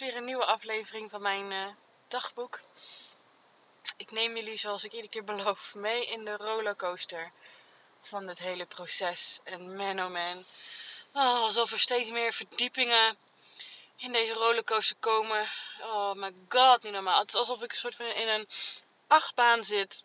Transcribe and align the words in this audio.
Weer 0.00 0.16
een 0.16 0.24
nieuwe 0.24 0.44
aflevering 0.44 1.10
van 1.10 1.22
mijn 1.22 1.52
eh, 1.52 1.66
dagboek. 2.08 2.60
Ik 3.96 4.10
neem 4.10 4.36
jullie, 4.36 4.56
zoals 4.56 4.84
ik 4.84 4.92
iedere 4.92 5.12
keer 5.12 5.24
beloof, 5.24 5.74
mee 5.74 6.06
in 6.06 6.24
de 6.24 6.36
rollercoaster 6.36 7.32
van 8.02 8.26
dit 8.26 8.38
hele 8.38 8.66
proces. 8.66 9.40
En 9.44 9.76
man 9.76 10.00
oh 10.00 10.10
man, 10.10 10.44
oh, 11.12 11.42
alsof 11.42 11.72
er 11.72 11.78
steeds 11.78 12.10
meer 12.10 12.32
verdiepingen 12.32 13.16
in 13.96 14.12
deze 14.12 14.32
rollercoaster 14.32 14.96
komen. 15.00 15.50
Oh 15.80 16.12
my 16.12 16.32
god, 16.48 16.82
niet 16.82 16.92
normaal. 16.92 17.20
Het 17.20 17.28
is 17.28 17.38
alsof 17.38 17.62
ik 17.62 17.70
een 17.70 17.78
soort 17.78 17.96
van 17.96 18.06
in 18.06 18.28
een 18.28 18.48
achtbaan 19.06 19.64
zit. 19.64 20.04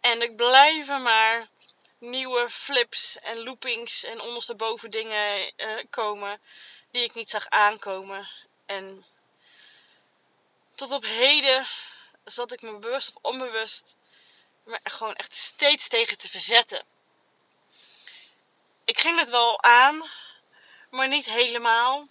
En 0.00 0.22
ik 0.22 0.36
blijf 0.36 0.86
maar 0.86 1.48
nieuwe 1.98 2.50
flips 2.50 3.18
en 3.18 3.42
loopings 3.42 4.04
en 4.04 4.20
ondersteboven 4.20 4.90
dingen 4.90 5.52
uh, 5.56 5.84
komen 5.90 6.40
die 6.98 7.06
ik 7.06 7.14
niet 7.14 7.30
zag 7.30 7.48
aankomen. 7.48 8.28
En 8.66 9.04
tot 10.74 10.90
op 10.90 11.04
heden 11.04 11.66
zat 12.24 12.52
ik 12.52 12.62
me 12.62 12.78
bewust 12.78 13.12
of 13.14 13.22
onbewust 13.22 13.96
me 14.64 14.80
gewoon 14.82 15.14
echt 15.14 15.34
steeds 15.34 15.88
tegen 15.88 16.18
te 16.18 16.28
verzetten. 16.28 16.84
Ik 18.84 19.00
ging 19.00 19.18
het 19.18 19.30
wel 19.30 19.62
aan, 19.62 20.10
maar 20.90 21.08
niet 21.08 21.24
helemaal. 21.24 22.08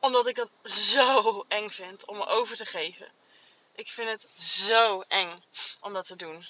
Omdat 0.00 0.26
ik 0.26 0.36
het 0.36 0.52
zo 0.72 1.44
eng 1.48 1.68
vind 1.68 2.06
om 2.06 2.16
me 2.16 2.26
over 2.26 2.56
te 2.56 2.66
geven. 2.66 3.12
Ik 3.72 3.88
vind 3.88 4.08
het 4.08 4.44
zo 4.44 5.00
eng 5.00 5.42
om 5.80 5.92
dat 5.92 6.06
te 6.06 6.16
doen. 6.16 6.46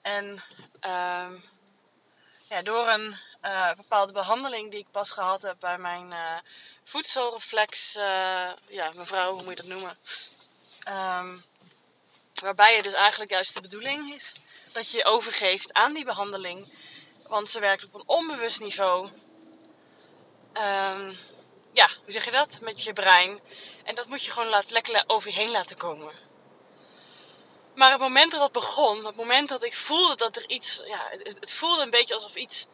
En 0.00 0.42
um, 0.80 1.51
ja, 2.52 2.62
door 2.62 2.88
een 2.88 3.16
uh, 3.44 3.74
bepaalde 3.74 4.12
behandeling 4.12 4.70
die 4.70 4.80
ik 4.80 4.90
pas 4.90 5.10
gehad 5.10 5.42
heb 5.42 5.56
bij 5.60 5.78
mijn 5.78 6.10
uh, 6.10 6.36
voedselreflex, 6.84 7.96
uh, 7.96 8.50
ja, 8.68 8.92
mevrouw, 8.94 9.32
hoe 9.32 9.42
moet 9.42 9.56
je 9.56 9.62
dat 9.62 9.66
noemen? 9.66 9.98
Um, 10.88 11.42
waarbij 12.34 12.74
het 12.74 12.84
dus 12.84 12.92
eigenlijk 12.92 13.30
juist 13.30 13.54
de 13.54 13.60
bedoeling 13.60 14.14
is 14.14 14.32
dat 14.72 14.90
je 14.90 14.96
je 14.96 15.04
overgeeft 15.04 15.72
aan 15.72 15.94
die 15.94 16.04
behandeling. 16.04 16.72
Want 17.28 17.50
ze 17.50 17.60
werkt 17.60 17.84
op 17.84 17.94
een 17.94 18.02
onbewust 18.06 18.60
niveau. 18.60 19.06
Um, 20.52 21.18
ja, 21.72 21.88
hoe 22.04 22.12
zeg 22.12 22.24
je 22.24 22.30
dat? 22.30 22.60
Met 22.60 22.82
je 22.82 22.92
brein. 22.92 23.40
En 23.84 23.94
dat 23.94 24.06
moet 24.06 24.24
je 24.24 24.30
gewoon 24.30 24.48
laten, 24.48 24.72
lekker 24.72 25.04
over 25.06 25.30
je 25.30 25.36
heen 25.36 25.50
laten 25.50 25.76
komen. 25.76 26.12
Maar 27.74 27.90
het 27.90 28.00
moment 28.00 28.30
dat 28.30 28.40
dat 28.40 28.52
begon, 28.52 29.04
het 29.06 29.16
moment 29.16 29.48
dat 29.48 29.64
ik 29.64 29.76
voelde 29.76 30.14
dat 30.14 30.36
er 30.36 30.48
iets, 30.48 30.82
ja, 30.86 31.06
het, 31.10 31.36
het 31.40 31.52
voelde 31.52 31.82
een 31.82 31.90
beetje 31.90 32.14
alsof 32.14 32.34
iets 32.34 32.66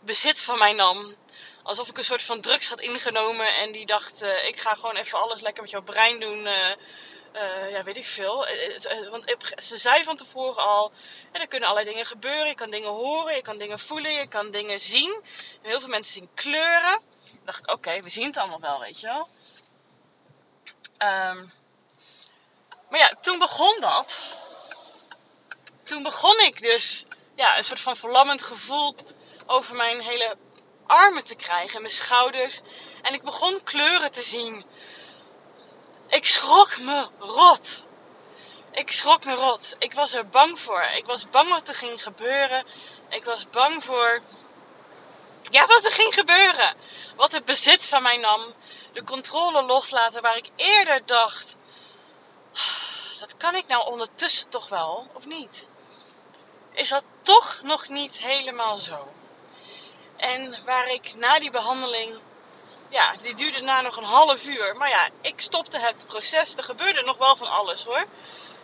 bezit 0.00 0.42
van 0.42 0.58
mij 0.58 0.72
nam. 0.72 1.14
Alsof 1.62 1.88
ik 1.88 1.98
een 1.98 2.04
soort 2.04 2.22
van 2.22 2.40
drugs 2.40 2.68
had 2.68 2.80
ingenomen 2.80 3.54
en 3.54 3.72
die 3.72 3.86
dacht, 3.86 4.22
uh, 4.22 4.44
ik 4.44 4.60
ga 4.60 4.74
gewoon 4.74 4.96
even 4.96 5.18
alles 5.18 5.40
lekker 5.40 5.62
met 5.62 5.70
jouw 5.70 5.82
brein 5.82 6.20
doen. 6.20 6.46
Uh, 6.46 6.68
uh, 7.34 7.70
ja, 7.70 7.82
weet 7.82 7.96
ik 7.96 8.06
veel. 8.06 8.46
want 9.10 9.36
ze 9.56 9.76
zei 9.76 10.04
van 10.04 10.16
tevoren 10.16 10.64
al, 10.64 10.92
er 11.32 11.48
kunnen 11.48 11.68
allerlei 11.68 11.92
dingen 11.92 12.06
gebeuren. 12.06 12.46
Je 12.46 12.54
kan 12.54 12.70
dingen 12.70 12.90
horen, 12.90 13.34
je 13.34 13.42
kan 13.42 13.58
dingen 13.58 13.78
voelen, 13.78 14.12
je 14.12 14.26
kan 14.26 14.50
dingen 14.50 14.80
zien. 14.80 15.22
En 15.62 15.68
heel 15.68 15.80
veel 15.80 15.88
mensen 15.88 16.12
zien 16.12 16.30
kleuren. 16.34 17.00
Dan 17.24 17.44
dacht 17.44 17.58
ik, 17.58 17.70
oké, 17.70 18.02
we 18.02 18.10
zien 18.10 18.26
het 18.26 18.36
allemaal 18.36 18.60
wel, 18.60 18.80
weet 18.80 19.00
je 19.00 19.06
wel. 19.06 19.28
Um, 21.08 21.52
maar 22.90 23.00
ja, 23.00 23.12
toen 23.20 23.38
begon 23.38 23.80
dat. 23.80 24.24
Toen 25.92 26.02
begon 26.02 26.40
ik 26.40 26.62
dus 26.62 27.04
ja, 27.34 27.58
een 27.58 27.64
soort 27.64 27.80
van 27.80 27.96
verlammend 27.96 28.42
gevoel 28.42 28.94
over 29.46 29.74
mijn 29.74 30.00
hele 30.00 30.36
armen 30.86 31.24
te 31.24 31.34
krijgen, 31.34 31.80
mijn 31.80 31.92
schouders. 31.92 32.60
En 33.02 33.14
ik 33.14 33.22
begon 33.22 33.62
kleuren 33.62 34.10
te 34.10 34.22
zien. 34.22 34.64
Ik 36.08 36.26
schrok 36.26 36.78
me 36.78 37.08
rot. 37.18 37.82
Ik 38.70 38.92
schrok 38.92 39.24
me 39.24 39.34
rot. 39.34 39.76
Ik 39.78 39.92
was 39.92 40.12
er 40.12 40.28
bang 40.28 40.60
voor. 40.60 40.82
Ik 40.82 41.06
was 41.06 41.30
bang 41.30 41.48
wat 41.48 41.68
er 41.68 41.74
ging 41.74 42.02
gebeuren. 42.02 42.66
Ik 43.08 43.24
was 43.24 43.50
bang 43.50 43.84
voor. 43.84 44.22
Ja, 45.50 45.66
wat 45.66 45.84
er 45.84 45.92
ging 45.92 46.14
gebeuren. 46.14 46.76
Wat 47.16 47.32
het 47.32 47.44
bezit 47.44 47.86
van 47.86 48.02
mij 48.02 48.16
nam. 48.16 48.54
De 48.92 49.04
controle 49.04 49.62
loslaten 49.62 50.22
waar 50.22 50.36
ik 50.36 50.48
eerder 50.56 51.06
dacht. 51.06 51.56
Dat 53.18 53.36
kan 53.36 53.54
ik 53.54 53.66
nou 53.66 53.90
ondertussen 53.90 54.48
toch 54.48 54.68
wel, 54.68 55.10
of 55.14 55.26
niet? 55.26 55.70
Is 56.72 56.88
dat 56.88 57.04
toch 57.22 57.60
nog 57.62 57.88
niet 57.88 58.18
helemaal 58.18 58.76
zo? 58.76 59.08
En 60.16 60.56
waar 60.64 60.88
ik 60.88 61.14
na 61.14 61.38
die 61.38 61.50
behandeling, 61.50 62.18
ja, 62.88 63.14
die 63.22 63.34
duurde 63.34 63.60
na 63.60 63.80
nog 63.80 63.96
een 63.96 64.04
half 64.04 64.46
uur. 64.46 64.76
Maar 64.76 64.88
ja, 64.88 65.08
ik 65.20 65.40
stopte 65.40 65.78
het 65.78 66.06
proces. 66.06 66.56
Er 66.56 66.64
gebeurde 66.64 67.02
nog 67.02 67.18
wel 67.18 67.36
van 67.36 67.46
alles 67.50 67.84
hoor. 67.84 68.04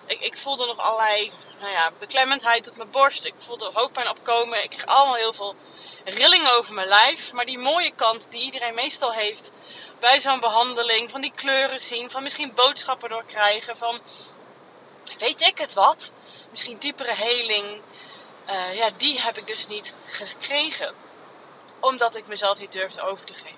Ik, 0.06 0.20
ik 0.20 0.38
voelde 0.38 0.66
nog 0.66 0.78
allerlei 0.78 1.32
nou 1.60 1.72
ja, 1.72 1.92
beklemmendheid 1.98 2.68
op 2.68 2.76
mijn 2.76 2.90
borst. 2.90 3.24
Ik 3.24 3.34
voelde 3.38 3.70
hoofdpijn 3.72 4.08
opkomen. 4.08 4.62
Ik 4.62 4.70
kreeg 4.70 4.86
allemaal 4.86 5.14
heel 5.14 5.32
veel 5.32 5.54
rillingen 6.04 6.52
over 6.52 6.74
mijn 6.74 6.88
lijf. 6.88 7.32
Maar 7.32 7.44
die 7.44 7.58
mooie 7.58 7.92
kant 7.94 8.30
die 8.30 8.40
iedereen 8.40 8.74
meestal 8.74 9.12
heeft 9.12 9.52
bij 9.98 10.20
zo'n 10.20 10.40
behandeling. 10.40 11.10
Van 11.10 11.20
die 11.20 11.32
kleuren 11.34 11.80
zien. 11.80 12.10
Van 12.10 12.22
misschien 12.22 12.54
boodschappen 12.54 13.08
doorkrijgen. 13.08 13.76
Van 13.76 14.00
weet 15.18 15.40
ik 15.40 15.58
het 15.58 15.74
wat. 15.74 16.12
Misschien 16.50 16.78
diepere 16.78 17.14
heling. 17.14 17.80
Uh, 18.50 18.74
ja, 18.74 18.90
die 18.96 19.20
heb 19.20 19.38
ik 19.38 19.46
dus 19.46 19.66
niet 19.66 19.92
gekregen 20.06 20.94
omdat 21.80 22.16
ik 22.16 22.26
mezelf 22.26 22.58
niet 22.58 22.72
durfde 22.72 23.02
over 23.02 23.24
te 23.24 23.34
geven. 23.34 23.56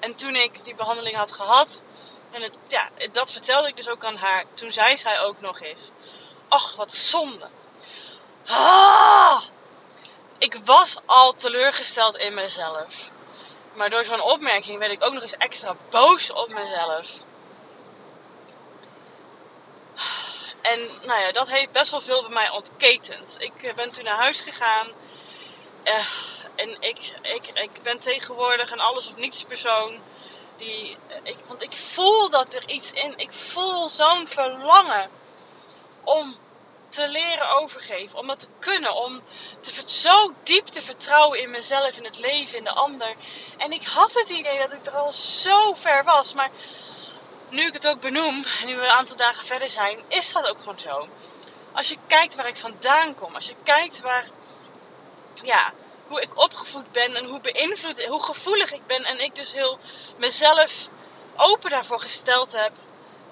En 0.00 0.14
toen 0.14 0.36
ik 0.36 0.64
die 0.64 0.74
behandeling 0.74 1.16
had 1.16 1.32
gehad, 1.32 1.80
en 2.30 2.42
het, 2.42 2.58
ja, 2.68 2.90
dat 3.12 3.32
vertelde 3.32 3.68
ik 3.68 3.76
dus 3.76 3.88
ook 3.88 4.04
aan 4.04 4.16
haar, 4.16 4.44
toen 4.54 4.70
zei 4.70 4.96
zij 4.96 5.20
ook 5.20 5.40
nog 5.40 5.60
eens: 5.60 5.92
Ach, 6.48 6.76
wat 6.76 6.94
zonde. 6.94 7.48
Ah, 8.46 9.42
ik 10.38 10.58
was 10.64 10.96
al 11.06 11.34
teleurgesteld 11.34 12.16
in 12.16 12.34
mezelf. 12.34 13.10
Maar 13.74 13.90
door 13.90 14.04
zo'n 14.04 14.20
opmerking 14.20 14.78
werd 14.78 14.92
ik 14.92 15.04
ook 15.04 15.12
nog 15.12 15.22
eens 15.22 15.36
extra 15.36 15.76
boos 15.90 16.32
op 16.32 16.52
mezelf. 16.52 17.16
En 20.62 20.90
nou 21.02 21.20
ja, 21.20 21.32
dat 21.32 21.48
heeft 21.48 21.72
best 21.72 21.90
wel 21.90 22.00
veel 22.00 22.20
bij 22.22 22.32
mij 22.32 22.50
ontketend. 22.50 23.36
Ik 23.38 23.62
eh, 23.62 23.74
ben 23.74 23.90
toen 23.90 24.04
naar 24.04 24.16
huis 24.16 24.40
gegaan. 24.40 24.86
Uh, 25.84 26.06
en 26.54 26.76
ik, 26.80 26.98
ik, 27.22 27.46
ik 27.54 27.82
ben 27.82 27.98
tegenwoordig 27.98 28.70
een 28.70 28.80
alles 28.80 29.08
of 29.08 29.16
niets 29.16 29.44
persoon. 29.44 30.00
Die, 30.56 30.96
ik, 31.22 31.36
want 31.46 31.62
ik 31.62 31.76
voel 31.76 32.30
dat 32.30 32.54
er 32.54 32.68
iets 32.68 32.92
in. 32.92 33.12
Ik 33.16 33.32
voel 33.32 33.88
zo'n 33.88 34.26
verlangen 34.26 35.10
om 36.04 36.36
te 36.88 37.08
leren 37.08 37.56
overgeven. 37.56 38.18
Om 38.18 38.26
dat 38.26 38.38
te 38.38 38.48
kunnen. 38.58 38.94
Om 38.94 39.22
te, 39.60 39.82
zo 39.86 40.32
diep 40.42 40.66
te 40.66 40.82
vertrouwen 40.82 41.40
in 41.40 41.50
mezelf, 41.50 41.96
in 41.96 42.04
het 42.04 42.18
leven, 42.18 42.58
in 42.58 42.64
de 42.64 42.74
ander. 42.74 43.14
En 43.56 43.72
ik 43.72 43.84
had 43.84 44.14
het 44.14 44.28
idee 44.28 44.58
dat 44.58 44.72
ik 44.72 44.86
er 44.86 44.96
al 44.96 45.12
zo 45.12 45.74
ver 45.74 46.04
was. 46.04 46.34
Maar 46.34 46.50
nu 47.48 47.66
ik 47.66 47.72
het 47.72 47.88
ook 47.88 48.00
benoem, 48.00 48.44
nu 48.64 48.76
we 48.76 48.82
een 48.82 48.90
aantal 48.90 49.16
dagen 49.16 49.46
verder 49.46 49.70
zijn, 49.70 49.98
is 50.08 50.32
dat 50.32 50.48
ook 50.48 50.58
gewoon 50.58 50.78
zo. 50.78 51.08
Als 51.72 51.88
je 51.88 51.96
kijkt 52.06 52.34
waar 52.34 52.48
ik 52.48 52.56
vandaan 52.56 53.14
kom. 53.14 53.34
Als 53.34 53.46
je 53.46 53.54
kijkt 53.62 54.00
waar 54.00 54.28
ja, 55.42 55.72
hoe 56.06 56.20
ik 56.20 56.38
opgevoed 56.38 56.92
ben 56.92 57.16
en 57.16 57.24
hoe 57.24 57.40
beïnvloed, 57.40 58.04
hoe 58.04 58.22
gevoelig 58.22 58.72
ik 58.72 58.86
ben. 58.86 59.04
En 59.04 59.20
ik 59.20 59.34
dus 59.34 59.52
heel 59.52 59.78
mezelf 60.16 60.88
open 61.36 61.70
daarvoor 61.70 62.00
gesteld 62.00 62.52
heb. 62.52 62.72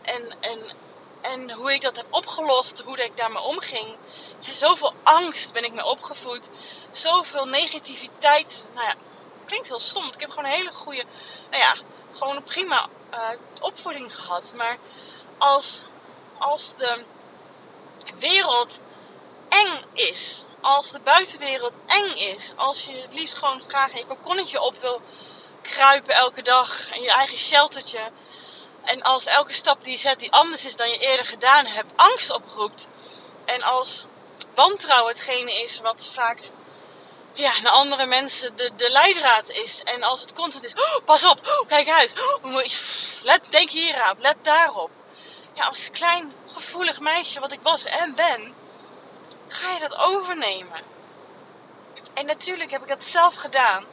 En, 0.03 0.35
en, 0.41 0.77
en 1.21 1.51
hoe 1.51 1.73
ik 1.73 1.81
dat 1.81 1.97
heb 1.97 2.07
opgelost, 2.11 2.83
hoe 2.85 3.05
ik 3.05 3.17
daarmee 3.17 3.43
omging. 3.43 3.97
Zoveel 4.41 4.95
angst 5.03 5.53
ben 5.53 5.65
ik 5.65 5.73
mee 5.73 5.85
opgevoed. 5.85 6.51
Zoveel 6.93 7.45
negativiteit. 7.45 8.69
Nou 8.75 8.87
ja, 8.87 8.95
het 9.39 9.47
klinkt 9.47 9.69
heel 9.69 9.81
stom. 9.81 10.05
Ik 10.05 10.21
heb 10.21 10.31
gewoon 10.31 10.45
een 10.45 10.59
hele 10.59 10.73
goede, 10.73 11.05
nou 11.51 11.63
ja, 11.63 11.75
gewoon 12.13 12.37
een 12.37 12.43
prima 12.43 12.89
uh, 13.15 13.29
opvoeding 13.61 14.15
gehad. 14.15 14.53
Maar 14.55 14.79
als, 15.39 15.85
als 16.39 16.77
de 16.77 17.05
wereld 18.19 18.81
eng 19.49 19.83
is 19.93 20.47
als 20.65 20.91
de 20.91 21.01
buitenwereld 21.01 21.73
eng 21.87 22.11
is, 22.15 22.53
als 22.57 22.85
je 22.85 22.93
het 22.93 23.15
liefst 23.15 23.35
gewoon 23.35 23.63
graag 23.67 23.99
je 23.99 24.07
kokonnetje 24.07 24.61
op 24.61 24.81
wil 24.81 25.03
kruipen 25.63 26.15
elke 26.15 26.43
dag 26.43 26.91
en 26.91 27.03
je 27.03 27.13
eigen 27.13 27.39
sheltertje. 27.39 28.11
En 28.85 29.03
als 29.03 29.27
elke 29.27 29.53
stap 29.53 29.85
die 29.85 29.93
je 29.93 29.99
zet 29.99 30.21
die 30.21 30.33
anders 30.33 30.65
is 30.65 30.77
dan 30.77 30.89
je 30.89 30.99
eerder 30.99 31.27
gedaan 31.27 31.67
hebt, 31.67 31.93
angst 31.97 32.33
oproept. 32.33 32.89
En 33.45 33.63
als 33.63 34.05
wantrouwen 34.55 35.13
hetgene 35.13 35.53
is 35.53 35.81
wat 35.81 36.11
vaak 36.13 36.41
ja, 37.35 37.61
naar 37.63 37.73
andere 37.73 38.07
mensen 38.07 38.57
de, 38.57 38.71
de 38.77 38.91
leidraad 38.91 39.49
is. 39.49 39.83
En 39.83 40.03
als 40.03 40.21
het 40.21 40.33
constant 40.33 40.65
is, 40.65 40.75
oh, 40.75 41.05
pas 41.05 41.25
op, 41.25 41.41
oh, 41.47 41.69
kijk 41.69 41.89
uit, 41.89 42.15
oh, 42.43 42.65
let, 43.23 43.41
denk 43.49 43.71
hierop, 43.71 44.17
let 44.19 44.37
daarop. 44.43 44.91
Ja, 45.53 45.65
als 45.65 45.91
klein 45.91 46.33
gevoelig 46.47 47.01
meisje 47.01 47.41
wat 47.41 47.53
ik 47.53 47.61
was 47.63 47.85
en 47.85 48.15
ben, 48.15 48.55
ga 49.49 49.73
je 49.73 49.81
dat 49.81 49.97
overnemen. 49.97 50.83
En 52.15 52.27
natuurlijk 52.27 52.71
heb 52.71 52.83
ik 52.83 52.89
dat 52.89 53.05
zelf 53.05 53.35
gedaan. 53.35 53.85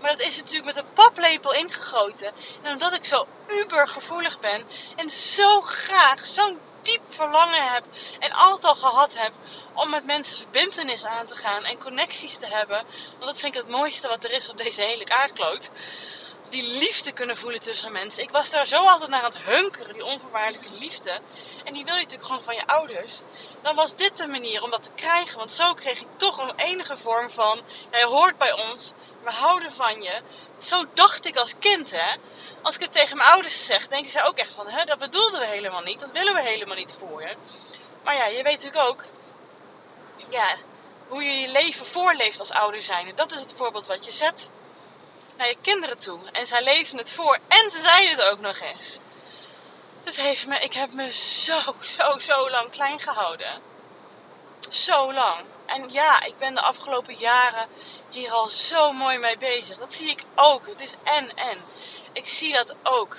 Maar 0.00 0.10
dat 0.10 0.26
is 0.26 0.36
natuurlijk 0.36 0.64
met 0.64 0.76
een 0.76 0.92
paplepel 0.92 1.54
ingegoten. 1.54 2.32
En 2.62 2.72
omdat 2.72 2.94
ik 2.94 3.04
zo 3.04 3.26
uber 3.46 3.88
gevoelig 3.88 4.40
ben 4.40 4.66
en 4.96 5.10
zo 5.10 5.60
graag 5.60 6.26
zo'n 6.26 6.58
diep 6.82 7.02
verlangen 7.08 7.72
heb 7.72 7.84
en 8.18 8.32
altijd 8.32 8.64
al 8.64 8.74
gehad 8.74 9.14
heb 9.14 9.32
om 9.74 9.90
met 9.90 10.04
mensen 10.04 10.36
verbindenis 10.36 11.04
aan 11.04 11.26
te 11.26 11.34
gaan 11.34 11.64
en 11.64 11.78
connecties 11.78 12.38
te 12.38 12.46
hebben. 12.46 12.84
Want 13.18 13.24
dat 13.30 13.40
vind 13.40 13.54
ik 13.54 13.60
het 13.60 13.70
mooiste 13.70 14.08
wat 14.08 14.24
er 14.24 14.32
is 14.32 14.48
op 14.48 14.56
deze 14.56 14.82
hele 14.82 15.08
aardkloot. 15.08 15.70
Die 16.50 16.62
liefde 16.62 17.12
kunnen 17.12 17.36
voelen 17.36 17.60
tussen 17.60 17.92
mensen. 17.92 18.22
Ik 18.22 18.30
was 18.30 18.50
daar 18.50 18.66
zo 18.66 18.86
altijd 18.86 19.10
naar 19.10 19.22
aan 19.22 19.30
het 19.30 19.42
hunkeren, 19.42 19.92
die 19.92 20.04
onvoorwaardelijke 20.04 20.78
liefde. 20.78 21.20
En 21.64 21.72
die 21.72 21.84
wil 21.84 21.94
je 21.94 22.00
natuurlijk 22.00 22.28
gewoon 22.28 22.44
van 22.44 22.54
je 22.54 22.66
ouders. 22.66 23.22
Dan 23.62 23.74
was 23.74 23.96
dit 23.96 24.16
de 24.16 24.26
manier 24.26 24.62
om 24.62 24.70
dat 24.70 24.82
te 24.82 24.90
krijgen. 24.94 25.38
Want 25.38 25.52
zo 25.52 25.74
kreeg 25.74 26.00
ik 26.00 26.06
toch 26.16 26.38
een 26.38 26.52
enige 26.56 26.96
vorm 26.96 27.30
van: 27.30 27.60
jij 27.90 28.04
hoort 28.04 28.38
bij 28.38 28.52
ons, 28.52 28.92
we 29.24 29.30
houden 29.30 29.72
van 29.72 30.02
je. 30.02 30.20
Zo 30.56 30.84
dacht 30.94 31.26
ik 31.26 31.36
als 31.36 31.54
kind, 31.58 31.90
hè. 31.90 32.16
Als 32.62 32.74
ik 32.74 32.80
het 32.80 32.92
tegen 32.92 33.16
mijn 33.16 33.28
ouders 33.28 33.66
zeg, 33.66 33.88
denken 33.88 34.10
zij 34.10 34.24
ook 34.24 34.38
echt 34.38 34.52
van: 34.54 34.68
hè, 34.68 34.84
dat 34.84 34.98
bedoelden 34.98 35.40
we 35.40 35.46
helemaal 35.46 35.82
niet. 35.82 36.00
Dat 36.00 36.12
willen 36.12 36.34
we 36.34 36.40
helemaal 36.40 36.76
niet 36.76 36.96
voor 36.98 37.22
je. 37.22 37.36
Maar 38.02 38.16
ja, 38.16 38.26
je 38.26 38.42
weet 38.42 38.62
natuurlijk 38.62 38.88
ook 38.88 39.04
ja, 40.28 40.56
hoe 41.08 41.22
je 41.22 41.40
je 41.40 41.48
leven 41.48 41.86
voorleeft 41.86 42.38
als 42.38 42.52
ouder 42.52 42.82
zijn. 42.82 43.12
dat 43.14 43.32
is 43.32 43.40
het 43.40 43.54
voorbeeld 43.56 43.86
wat 43.86 44.04
je 44.04 44.12
zet 44.12 44.48
naar 45.40 45.48
je 45.48 45.56
kinderen 45.60 45.98
toe. 45.98 46.18
En 46.32 46.46
zij 46.46 46.62
leven 46.62 46.98
het 46.98 47.12
voor 47.12 47.38
en 47.48 47.70
ze 47.70 47.80
zeiden 47.80 48.10
het 48.10 48.22
ook 48.22 48.40
nog 48.40 48.60
eens. 48.60 48.98
Het 50.04 50.16
heeft 50.16 50.46
me, 50.46 50.58
ik 50.58 50.72
heb 50.72 50.92
me 50.92 51.12
zo, 51.12 51.60
zo, 51.80 52.18
zo 52.18 52.50
lang 52.50 52.70
klein 52.70 53.00
gehouden. 53.00 53.62
Zo 54.68 55.12
lang. 55.12 55.44
En 55.66 55.92
ja, 55.92 56.22
ik 56.22 56.38
ben 56.38 56.54
de 56.54 56.60
afgelopen 56.60 57.14
jaren 57.14 57.68
hier 58.08 58.30
al 58.30 58.48
zo 58.48 58.92
mooi 58.92 59.18
mee 59.18 59.36
bezig. 59.36 59.78
Dat 59.78 59.94
zie 59.94 60.08
ik 60.08 60.22
ook. 60.34 60.66
Het 60.66 60.80
is 60.80 60.94
en 61.04 61.34
en. 61.34 61.58
Ik 62.12 62.28
zie 62.28 62.52
dat 62.52 62.74
ook. 62.82 63.16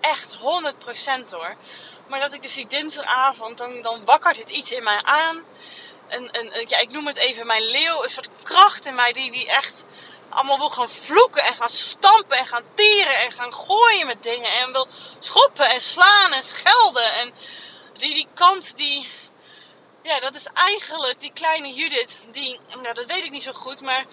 Echt 0.00 0.36
100% 0.36 0.38
hoor. 1.30 1.56
Maar 2.08 2.20
dat 2.20 2.32
ik 2.32 2.42
dus 2.42 2.54
die 2.54 2.66
dinsdagavond, 2.66 3.58
dan, 3.58 3.82
dan 3.82 4.04
wakkert 4.04 4.38
het 4.38 4.50
iets 4.50 4.72
in 4.72 4.82
mij 4.82 5.02
aan. 5.02 5.44
Een, 6.08 6.28
een, 6.38 6.64
ja, 6.68 6.78
ik 6.78 6.90
noem 6.90 7.06
het 7.06 7.16
even 7.16 7.46
mijn 7.46 7.62
leeuw. 7.62 8.02
Een 8.02 8.10
soort 8.10 8.28
kracht 8.42 8.86
in 8.86 8.94
mij 8.94 9.12
die, 9.12 9.30
die 9.30 9.48
echt 9.48 9.84
allemaal 10.28 10.58
wil 10.58 10.70
gaan 10.70 10.90
vloeken 10.90 11.42
en 11.42 11.54
gaan 11.54 11.68
stampen 11.68 12.38
en 12.38 12.46
gaan 12.46 12.64
tieren 12.74 13.18
en 13.18 13.32
gaan 13.32 13.52
gooien 13.52 14.06
met 14.06 14.22
dingen. 14.22 14.52
En 14.52 14.72
wil 14.72 14.88
schoppen 15.18 15.70
en 15.70 15.82
slaan 15.82 16.32
en 16.32 16.42
schelden. 16.42 17.12
En 17.12 17.34
die, 17.92 18.14
die 18.14 18.28
kant 18.34 18.76
die, 18.76 19.08
ja, 20.02 20.20
dat 20.20 20.34
is 20.34 20.46
eigenlijk 20.54 21.20
die 21.20 21.32
kleine 21.32 21.72
Judith. 21.72 22.18
Die, 22.30 22.60
nou 22.68 22.94
dat 22.94 23.06
weet 23.06 23.24
ik 23.24 23.30
niet 23.30 23.42
zo 23.42 23.52
goed, 23.52 23.80
maar 23.80 24.04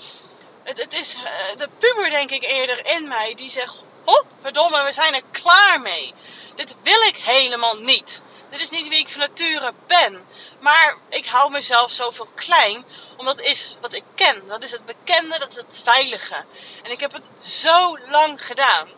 het, 0.64 0.78
het 0.78 0.94
is 0.94 1.16
eh, 1.16 1.58
de 1.58 1.70
puber 1.78 2.10
denk 2.10 2.32
ik 2.32 2.44
eerder 2.44 2.86
in 2.86 3.08
mij. 3.08 3.36
Die 3.36 3.50
zegt, 3.50 3.86
oh 4.04 4.22
verdomme, 4.42 4.84
we 4.84 4.92
zijn 4.92 5.14
er 5.14 5.24
klaar 5.32 5.82
mee. 5.82 6.14
Dit 6.56 6.76
wil 6.84 7.02
ik 7.02 7.16
helemaal 7.16 7.78
niet. 7.78 8.22
Dit 8.54 8.62
is 8.62 8.70
niet 8.70 8.88
wie 8.88 9.00
ik 9.00 9.10
van 9.10 9.20
nature 9.20 9.74
ben. 9.88 10.28
Maar 10.60 10.98
ik 11.10 11.26
hou 11.26 11.52
mezelf 11.52 11.92
zoveel 11.92 12.28
klein, 12.36 12.86
omdat 13.18 13.42
is 13.42 13.78
wat 13.82 13.94
ik 13.94 14.04
ken. 14.16 14.48
Dat 14.48 14.64
is 14.64 14.72
het 14.72 14.86
bekende, 14.86 15.40
dat 15.40 15.50
is 15.50 15.56
het 15.56 15.82
veilige. 15.84 16.46
En 16.84 16.92
ik 16.92 17.00
heb 17.00 17.14
het 17.14 17.30
zo 17.40 17.98
lang 18.10 18.46
gedaan. 18.46 18.90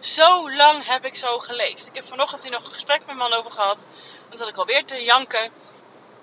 Zo 0.00 0.52
lang 0.52 0.86
heb 0.86 1.04
ik 1.04 1.16
zo 1.16 1.38
geleefd. 1.38 1.88
Ik 1.88 1.94
heb 1.94 2.08
vanochtend 2.08 2.42
hier 2.42 2.52
nog 2.52 2.64
een 2.64 2.72
gesprek 2.72 2.98
met 2.98 3.06
mijn 3.06 3.18
man 3.18 3.32
over 3.32 3.50
gehad. 3.50 3.84
Dan 4.28 4.38
zat 4.38 4.48
ik 4.48 4.56
alweer 4.56 4.84
te 4.84 5.02
janken. 5.02 5.52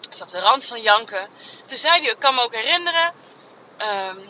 Dus 0.10 0.22
op 0.22 0.30
de 0.30 0.40
rand 0.40 0.66
van 0.66 0.82
janken. 0.82 1.30
Toen 1.66 1.78
zei 1.78 2.02
hij, 2.02 2.10
ik 2.10 2.20
kan 2.20 2.36
me 2.36 2.42
ook 2.42 2.56
herinneren. 2.56 3.14
Um, 3.78 4.30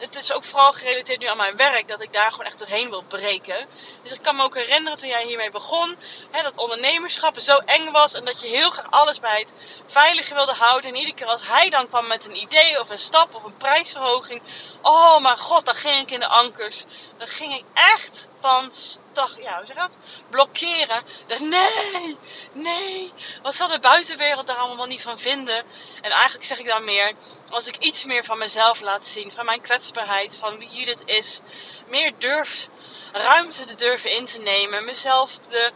het 0.00 0.16
is 0.16 0.32
ook 0.32 0.44
vooral 0.44 0.72
gerelateerd 0.72 1.20
nu 1.20 1.26
aan 1.26 1.36
mijn 1.36 1.56
werk, 1.56 1.88
dat 1.88 2.02
ik 2.02 2.12
daar 2.12 2.30
gewoon 2.30 2.46
echt 2.46 2.58
doorheen 2.58 2.90
wil 2.90 3.02
breken. 3.02 3.66
Dus 4.02 4.12
ik 4.12 4.22
kan 4.22 4.36
me 4.36 4.42
ook 4.42 4.54
herinneren 4.54 4.98
toen 4.98 5.08
jij 5.08 5.24
hiermee 5.24 5.50
begon, 5.50 5.96
hè, 6.30 6.42
dat 6.42 6.56
ondernemerschap 6.56 7.38
zo 7.38 7.56
eng 7.56 7.90
was 7.90 8.14
en 8.14 8.24
dat 8.24 8.40
je 8.40 8.46
heel 8.46 8.70
graag 8.70 8.90
alles 8.90 9.20
bij 9.20 9.38
het 9.38 9.52
veilige 9.86 10.34
wilde 10.34 10.52
houden. 10.52 10.90
En 10.90 10.96
iedere 10.96 11.14
keer 11.14 11.26
als 11.26 11.46
hij 11.46 11.70
dan 11.70 11.88
kwam 11.88 12.06
met 12.06 12.24
een 12.24 12.36
idee 12.36 12.80
of 12.80 12.90
een 12.90 12.98
stap 12.98 13.34
of 13.34 13.44
een 13.44 13.56
prijsverhoging, 13.56 14.42
oh 14.82 15.18
mijn 15.18 15.38
god, 15.38 15.66
dan 15.66 15.74
ging 15.74 16.00
ik 16.00 16.10
in 16.10 16.20
de 16.20 16.28
ankers. 16.28 16.84
Dan 17.18 17.26
ging 17.26 17.54
ik 17.54 17.64
echt 17.74 18.28
van 18.42 18.72
stag, 18.72 19.40
ja, 19.40 19.56
hoe 19.56 19.66
zeg 19.66 19.76
dat? 19.76 19.96
Blokkeren. 20.30 21.02
Dat, 21.26 21.38
nee, 21.38 22.18
nee. 22.52 23.12
Wat 23.42 23.54
zal 23.54 23.68
de 23.68 23.78
buitenwereld 23.78 24.46
daar 24.46 24.56
allemaal 24.56 24.86
niet 24.86 25.02
van 25.02 25.18
vinden? 25.18 25.64
En 26.00 26.10
eigenlijk 26.10 26.44
zeg 26.44 26.58
ik 26.58 26.66
dan 26.66 26.84
meer, 26.84 27.12
als 27.50 27.66
ik 27.66 27.76
iets 27.76 28.04
meer 28.04 28.24
van 28.24 28.38
mezelf 28.38 28.80
laat 28.80 29.06
zien, 29.06 29.32
van 29.32 29.44
mijn 29.44 29.60
kwetsbaarheid, 29.60 30.36
van 30.36 30.58
wie 30.58 30.68
Judith 30.68 31.02
is, 31.04 31.40
meer 31.86 32.12
durf, 32.18 32.68
ruimte 33.12 33.64
te 33.64 33.74
durven 33.74 34.10
in 34.10 34.24
te 34.24 34.38
nemen, 34.38 34.84
mezelf 34.84 35.36
te, 35.36 35.72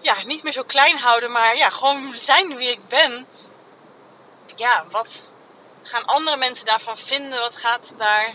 ja, 0.00 0.22
niet 0.24 0.42
meer 0.42 0.52
zo 0.52 0.62
klein 0.62 0.98
houden, 0.98 1.30
maar 1.30 1.56
ja, 1.56 1.70
gewoon 1.70 2.14
zijn 2.16 2.56
wie 2.56 2.70
ik 2.70 2.88
ben. 2.88 3.26
Ja, 4.56 4.84
wat 4.90 5.22
gaan 5.82 6.04
andere 6.04 6.36
mensen 6.36 6.66
daarvan 6.66 6.98
vinden? 6.98 7.40
Wat 7.40 7.56
gaat 7.56 7.94
daar 7.96 8.34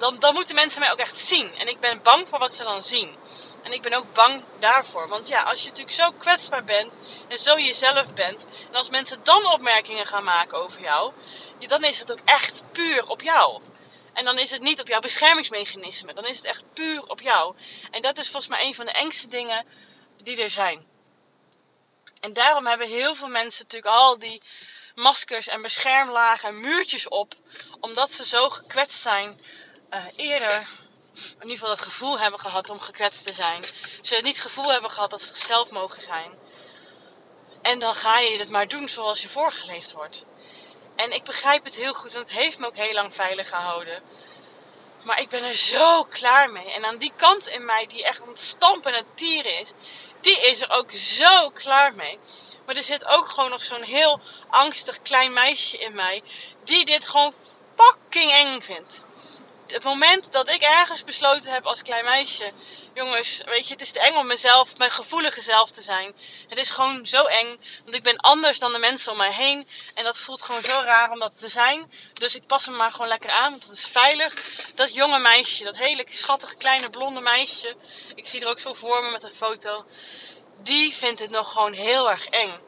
dan, 0.00 0.18
dan 0.18 0.34
moeten 0.34 0.54
mensen 0.54 0.80
mij 0.80 0.92
ook 0.92 0.98
echt 0.98 1.18
zien. 1.18 1.54
En 1.54 1.68
ik 1.68 1.80
ben 1.80 2.02
bang 2.02 2.28
voor 2.28 2.38
wat 2.38 2.54
ze 2.54 2.62
dan 2.62 2.82
zien. 2.82 3.16
En 3.62 3.72
ik 3.72 3.82
ben 3.82 3.92
ook 3.92 4.12
bang 4.12 4.44
daarvoor. 4.58 5.08
Want 5.08 5.28
ja, 5.28 5.42
als 5.42 5.60
je 5.60 5.68
natuurlijk 5.68 5.96
zo 5.96 6.10
kwetsbaar 6.10 6.64
bent 6.64 6.96
en 7.28 7.38
zo 7.38 7.58
jezelf 7.58 8.14
bent. 8.14 8.46
En 8.68 8.74
als 8.74 8.90
mensen 8.90 9.20
dan 9.22 9.46
opmerkingen 9.46 10.06
gaan 10.06 10.24
maken 10.24 10.58
over 10.58 10.80
jou. 10.80 11.12
Dan 11.58 11.84
is 11.84 11.98
het 11.98 12.12
ook 12.12 12.20
echt 12.24 12.62
puur 12.72 13.08
op 13.08 13.22
jou. 13.22 13.60
En 14.12 14.24
dan 14.24 14.38
is 14.38 14.50
het 14.50 14.60
niet 14.60 14.80
op 14.80 14.88
jouw 14.88 15.00
beschermingsmechanisme. 15.00 16.14
Dan 16.14 16.26
is 16.26 16.36
het 16.36 16.46
echt 16.46 16.64
puur 16.74 17.02
op 17.06 17.20
jou. 17.20 17.54
En 17.90 18.02
dat 18.02 18.18
is 18.18 18.30
volgens 18.30 18.52
mij 18.52 18.64
een 18.64 18.74
van 18.74 18.86
de 18.86 18.92
engste 18.92 19.28
dingen 19.28 19.66
die 20.22 20.42
er 20.42 20.50
zijn. 20.50 20.86
En 22.20 22.32
daarom 22.32 22.66
hebben 22.66 22.88
heel 22.88 23.14
veel 23.14 23.28
mensen 23.28 23.62
natuurlijk 23.62 23.94
al 23.94 24.18
die 24.18 24.42
maskers 24.94 25.48
en 25.48 25.62
beschermlagen 25.62 26.48
en 26.48 26.60
muurtjes 26.60 27.08
op. 27.08 27.34
Omdat 27.80 28.14
ze 28.14 28.26
zo 28.26 28.48
gekwetst 28.48 29.00
zijn 29.00 29.40
uh, 29.90 30.04
eerder 30.16 30.68
in 31.14 31.42
ieder 31.42 31.58
geval 31.58 31.70
het 31.70 31.80
gevoel 31.80 32.18
hebben 32.18 32.40
gehad 32.40 32.70
om 32.70 32.80
gekwetst 32.80 33.26
te 33.26 33.32
zijn. 33.32 33.64
Ze 34.02 34.14
niet 34.14 34.36
het 34.36 34.46
gevoel 34.46 34.72
hebben 34.72 34.90
gehad 34.90 35.10
dat 35.10 35.20
ze 35.20 35.26
zichzelf 35.26 35.70
mogen 35.70 36.02
zijn. 36.02 36.38
En 37.62 37.78
dan 37.78 37.94
ga 37.94 38.18
je 38.18 38.38
het 38.38 38.50
maar 38.50 38.68
doen 38.68 38.88
zoals 38.88 39.22
je 39.22 39.28
voorgeleefd 39.28 39.92
wordt. 39.92 40.26
En 40.96 41.12
ik 41.12 41.24
begrijp 41.24 41.64
het 41.64 41.76
heel 41.76 41.94
goed, 41.94 42.12
want 42.12 42.28
het 42.28 42.38
heeft 42.38 42.58
me 42.58 42.66
ook 42.66 42.76
heel 42.76 42.92
lang 42.92 43.14
veilig 43.14 43.48
gehouden. 43.48 44.02
Maar 45.02 45.20
ik 45.20 45.28
ben 45.28 45.44
er 45.44 45.54
zo 45.54 46.04
klaar 46.04 46.50
mee. 46.50 46.72
En 46.72 46.84
aan 46.84 46.98
die 46.98 47.12
kant 47.16 47.46
in 47.46 47.64
mij 47.64 47.86
die 47.86 48.04
echt 48.04 48.22
het 48.26 48.40
stampen 48.40 48.94
en 48.94 49.06
tieren 49.14 49.60
is, 49.60 49.72
die 50.20 50.40
is 50.40 50.60
er 50.60 50.70
ook 50.70 50.92
zo 50.92 51.50
klaar 51.50 51.94
mee. 51.94 52.18
Maar 52.66 52.76
er 52.76 52.82
zit 52.82 53.04
ook 53.04 53.28
gewoon 53.28 53.50
nog 53.50 53.62
zo'n 53.62 53.82
heel 53.82 54.20
angstig 54.48 55.02
klein 55.02 55.32
meisje 55.32 55.78
in 55.78 55.94
mij, 55.94 56.22
die 56.64 56.84
dit 56.84 57.06
gewoon 57.06 57.34
fucking 57.76 58.30
eng 58.32 58.60
vindt 58.60 59.04
het 59.70 59.84
moment 59.84 60.32
dat 60.32 60.50
ik 60.50 60.62
ergens 60.62 61.04
besloten 61.04 61.52
heb 61.52 61.66
als 61.66 61.82
klein 61.82 62.04
meisje. 62.04 62.52
Jongens, 62.94 63.42
weet 63.44 63.66
je, 63.66 63.72
het 63.72 63.82
is 63.82 63.90
te 63.90 64.00
eng 64.00 64.14
om 64.14 64.26
mezelf, 64.26 64.76
mijn 64.76 64.90
gevoelige 64.90 65.42
zelf 65.42 65.70
te 65.70 65.82
zijn. 65.82 66.14
Het 66.48 66.58
is 66.58 66.70
gewoon 66.70 67.06
zo 67.06 67.24
eng. 67.24 67.60
Want 67.82 67.96
ik 67.96 68.02
ben 68.02 68.16
anders 68.16 68.58
dan 68.58 68.72
de 68.72 68.78
mensen 68.78 69.12
om 69.12 69.18
mij 69.18 69.32
heen. 69.32 69.68
En 69.94 70.04
dat 70.04 70.18
voelt 70.18 70.42
gewoon 70.42 70.62
zo 70.62 70.80
raar 70.84 71.10
om 71.10 71.18
dat 71.18 71.38
te 71.38 71.48
zijn. 71.48 71.92
Dus 72.12 72.34
ik 72.34 72.46
pas 72.46 72.66
me 72.66 72.76
maar 72.76 72.92
gewoon 72.92 73.08
lekker 73.08 73.30
aan. 73.30 73.50
Want 73.50 73.66
dat 73.66 73.72
is 73.74 73.86
veilig. 73.86 74.34
Dat 74.74 74.94
jonge 74.94 75.18
meisje, 75.18 75.64
dat 75.64 75.76
hele 75.76 76.06
schattige 76.10 76.56
kleine 76.56 76.90
blonde 76.90 77.20
meisje. 77.20 77.76
Ik 78.14 78.26
zie 78.26 78.40
er 78.40 78.48
ook 78.48 78.60
zo 78.60 78.74
voor 78.74 79.04
me 79.04 79.10
met 79.10 79.22
een 79.22 79.34
foto. 79.34 79.84
Die 80.62 80.94
vindt 80.94 81.20
het 81.20 81.30
nog 81.30 81.52
gewoon 81.52 81.72
heel 81.72 82.10
erg 82.10 82.26
eng. 82.26 82.60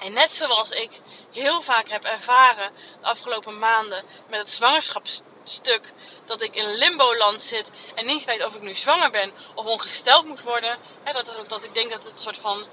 En 0.00 0.12
net 0.12 0.34
zoals 0.34 0.70
ik 0.70 0.90
heel 1.32 1.62
vaak 1.62 1.88
heb 1.88 2.04
ervaren 2.04 2.72
de 3.00 3.06
afgelopen 3.06 3.58
maanden 3.58 4.04
met 4.28 4.40
het 4.40 4.50
zwangerschaps 4.50 5.22
stuk 5.44 5.92
dat 6.24 6.42
ik 6.42 6.54
in 6.54 6.74
limbo-land 6.74 7.42
zit 7.42 7.70
en 7.94 8.06
niet 8.06 8.24
weet 8.24 8.44
of 8.44 8.54
ik 8.54 8.62
nu 8.62 8.74
zwanger 8.74 9.10
ben 9.10 9.32
of 9.54 9.64
ongesteld 9.64 10.26
moet 10.26 10.42
worden. 10.42 10.78
Hè, 11.02 11.12
dat, 11.12 11.32
dat 11.48 11.64
ik 11.64 11.74
denk 11.74 11.90
dat 11.90 12.02
het 12.02 12.12
een 12.12 12.18
soort 12.18 12.38
van 12.38 12.66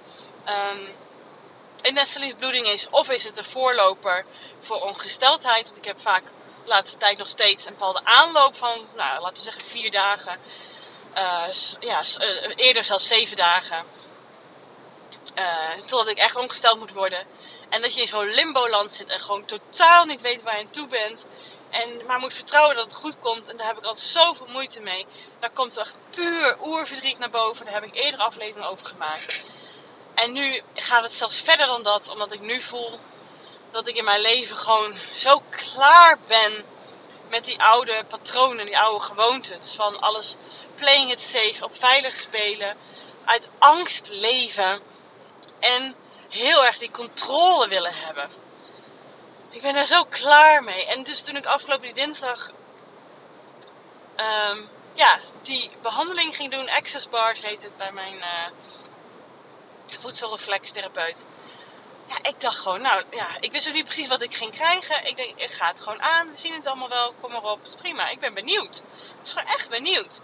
um, 0.48 0.96
bloeding 2.38 2.68
is, 2.68 2.88
of 2.90 3.10
is 3.10 3.24
het 3.24 3.38
een 3.38 3.44
voorloper 3.44 4.26
voor 4.60 4.82
ongesteldheid. 4.82 5.66
Want 5.66 5.78
ik 5.78 5.86
heb 5.86 6.02
vaak 6.02 6.24
de 6.24 6.70
laatste 6.70 6.98
tijd 6.98 7.18
nog 7.18 7.28
steeds 7.28 7.66
een 7.66 7.74
bepaalde 7.74 8.02
aanloop 8.04 8.56
van, 8.56 8.88
nou, 8.96 9.22
laten 9.22 9.38
we 9.38 9.44
zeggen, 9.44 9.64
vier 9.64 9.92
dagen. 9.92 10.40
Uh, 11.18 11.44
ja, 11.80 12.02
uh, 12.22 12.52
eerder 12.56 12.84
zelfs 12.84 13.08
zeven 13.08 13.36
dagen. 13.36 13.86
Uh, 15.36 15.72
totdat 15.72 16.08
ik 16.08 16.18
echt 16.18 16.36
ongesteld 16.36 16.80
moet 16.80 16.94
worden. 16.94 17.26
En 17.70 17.82
dat 17.82 17.94
je 17.94 18.02
in 18.02 18.08
zo'n 18.08 18.34
limbo-land 18.34 18.92
zit 18.92 19.10
en 19.10 19.22
gewoon 19.22 19.46
totaal 19.46 20.06
niet 20.06 20.22
weet 20.22 20.42
waar 20.42 20.58
je 20.58 20.64
aan 20.64 20.70
toe 20.70 20.88
bent. 20.88 21.26
En, 21.70 22.06
maar 22.06 22.20
moet 22.20 22.34
vertrouwen 22.34 22.76
dat 22.76 22.86
het 22.86 22.94
goed 22.94 23.20
komt. 23.20 23.50
En 23.50 23.58
daar 23.58 23.68
heb 23.68 23.78
ik 23.78 23.84
altijd 23.84 24.06
zoveel 24.06 24.48
moeite 24.48 24.80
mee. 24.80 25.06
Daar 25.40 25.52
komt 25.52 25.78
echt 25.78 25.96
puur 26.10 26.58
oerverdriet 26.64 27.20
naar 27.20 27.30
boven. 27.30 27.66
Daar 27.66 27.74
heb 27.74 27.84
ik 27.84 27.96
eerder 27.96 28.20
aflevering 28.20 28.66
over 28.66 28.86
gemaakt. 28.86 29.44
En 30.16 30.32
nu 30.32 30.62
gaat 30.74 31.04
het 31.04 31.14
zelfs 31.14 31.42
verder 31.42 31.66
dan 31.66 31.84
dat. 31.84 32.10
Omdat 32.10 32.32
ik 32.32 32.40
nu 32.40 32.62
voel 32.62 33.00
dat 33.72 33.88
ik 33.88 33.96
in 33.96 34.04
mijn 34.04 34.22
leven 34.22 34.56
gewoon 34.56 35.00
zo 35.14 35.44
klaar 35.50 36.18
ben 36.28 36.66
met 37.30 37.46
die 37.46 37.62
oude 37.62 38.04
patronen, 38.08 38.66
die 38.66 38.80
oude 38.80 39.06
gewoontes. 39.06 39.74
Van 39.76 40.02
alles 40.02 40.36
playing 40.76 41.12
it 41.12 41.22
safe, 41.22 41.64
op 41.64 41.78
veilig 41.78 42.16
spelen, 42.16 42.78
uit 43.26 43.50
angst 43.58 44.10
leven 44.12 44.82
en 45.60 45.96
heel 46.30 46.66
erg 46.66 46.78
die 46.78 46.92
controle 46.92 47.68
willen 47.68 47.94
hebben. 47.94 48.30
Ik 49.50 49.62
ben 49.62 49.74
daar 49.74 49.86
zo 49.86 50.04
klaar 50.04 50.64
mee. 50.64 50.86
En 50.86 51.04
dus 51.04 51.22
toen 51.22 51.36
ik 51.36 51.46
afgelopen 51.46 51.94
dinsdag 51.94 52.52
um, 54.16 54.70
ja, 54.94 55.20
die 55.42 55.70
behandeling 55.82 56.36
ging 56.36 56.52
doen, 56.52 56.70
Access 56.70 57.10
Bars 57.10 57.42
heet 57.42 57.64
het 57.64 57.78
bij 57.78 57.92
mijn 57.92 58.16
uh, 58.16 58.48
voedselreflextherapeut. 60.00 61.26
Ja, 62.08 62.16
ik 62.22 62.42
dacht 62.42 62.58
gewoon, 62.58 62.82
nou 62.82 63.04
ja, 63.12 63.28
ik 63.40 63.52
wist 63.52 63.68
ook 63.68 63.74
niet 63.74 63.84
precies 63.84 64.08
wat 64.08 64.22
ik 64.22 64.36
ging 64.36 64.52
krijgen. 64.52 65.06
Ik 65.06 65.16
denk, 65.16 65.40
ik 65.40 65.52
ga 65.52 65.68
het 65.68 65.82
gewoon 65.82 66.02
aan. 66.02 66.32
We 66.32 66.38
zien 66.38 66.54
het 66.54 66.66
allemaal 66.66 66.90
wel. 66.90 67.14
Kom 67.22 67.32
maar 67.32 67.44
op. 67.44 67.60
Prima. 67.78 68.10
Ik 68.10 68.20
ben 68.20 68.34
benieuwd. 68.34 68.78
Ik 68.78 69.20
was 69.22 69.34
gewoon 69.34 69.48
echt 69.48 69.70
benieuwd. 69.70 70.22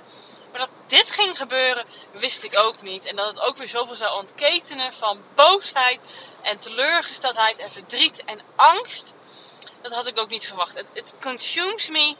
Dit 0.87 1.11
ging 1.11 1.37
gebeuren, 1.37 1.85
wist 2.11 2.43
ik 2.43 2.57
ook 2.59 2.81
niet. 2.81 3.05
En 3.05 3.15
dat 3.15 3.27
het 3.27 3.39
ook 3.39 3.57
weer 3.57 3.67
zoveel 3.67 3.95
zou 3.95 4.19
ontketenen 4.19 4.93
van 4.93 5.23
boosheid 5.35 5.99
en 6.41 6.59
teleurgesteldheid 6.59 7.57
en 7.57 7.71
verdriet 7.71 8.23
en 8.23 8.39
angst. 8.55 9.13
Dat 9.81 9.93
had 9.93 10.07
ik 10.07 10.19
ook 10.19 10.29
niet 10.29 10.47
verwacht. 10.47 10.75
Het, 10.93 11.13
consumes 11.21 11.89
me 11.89 12.15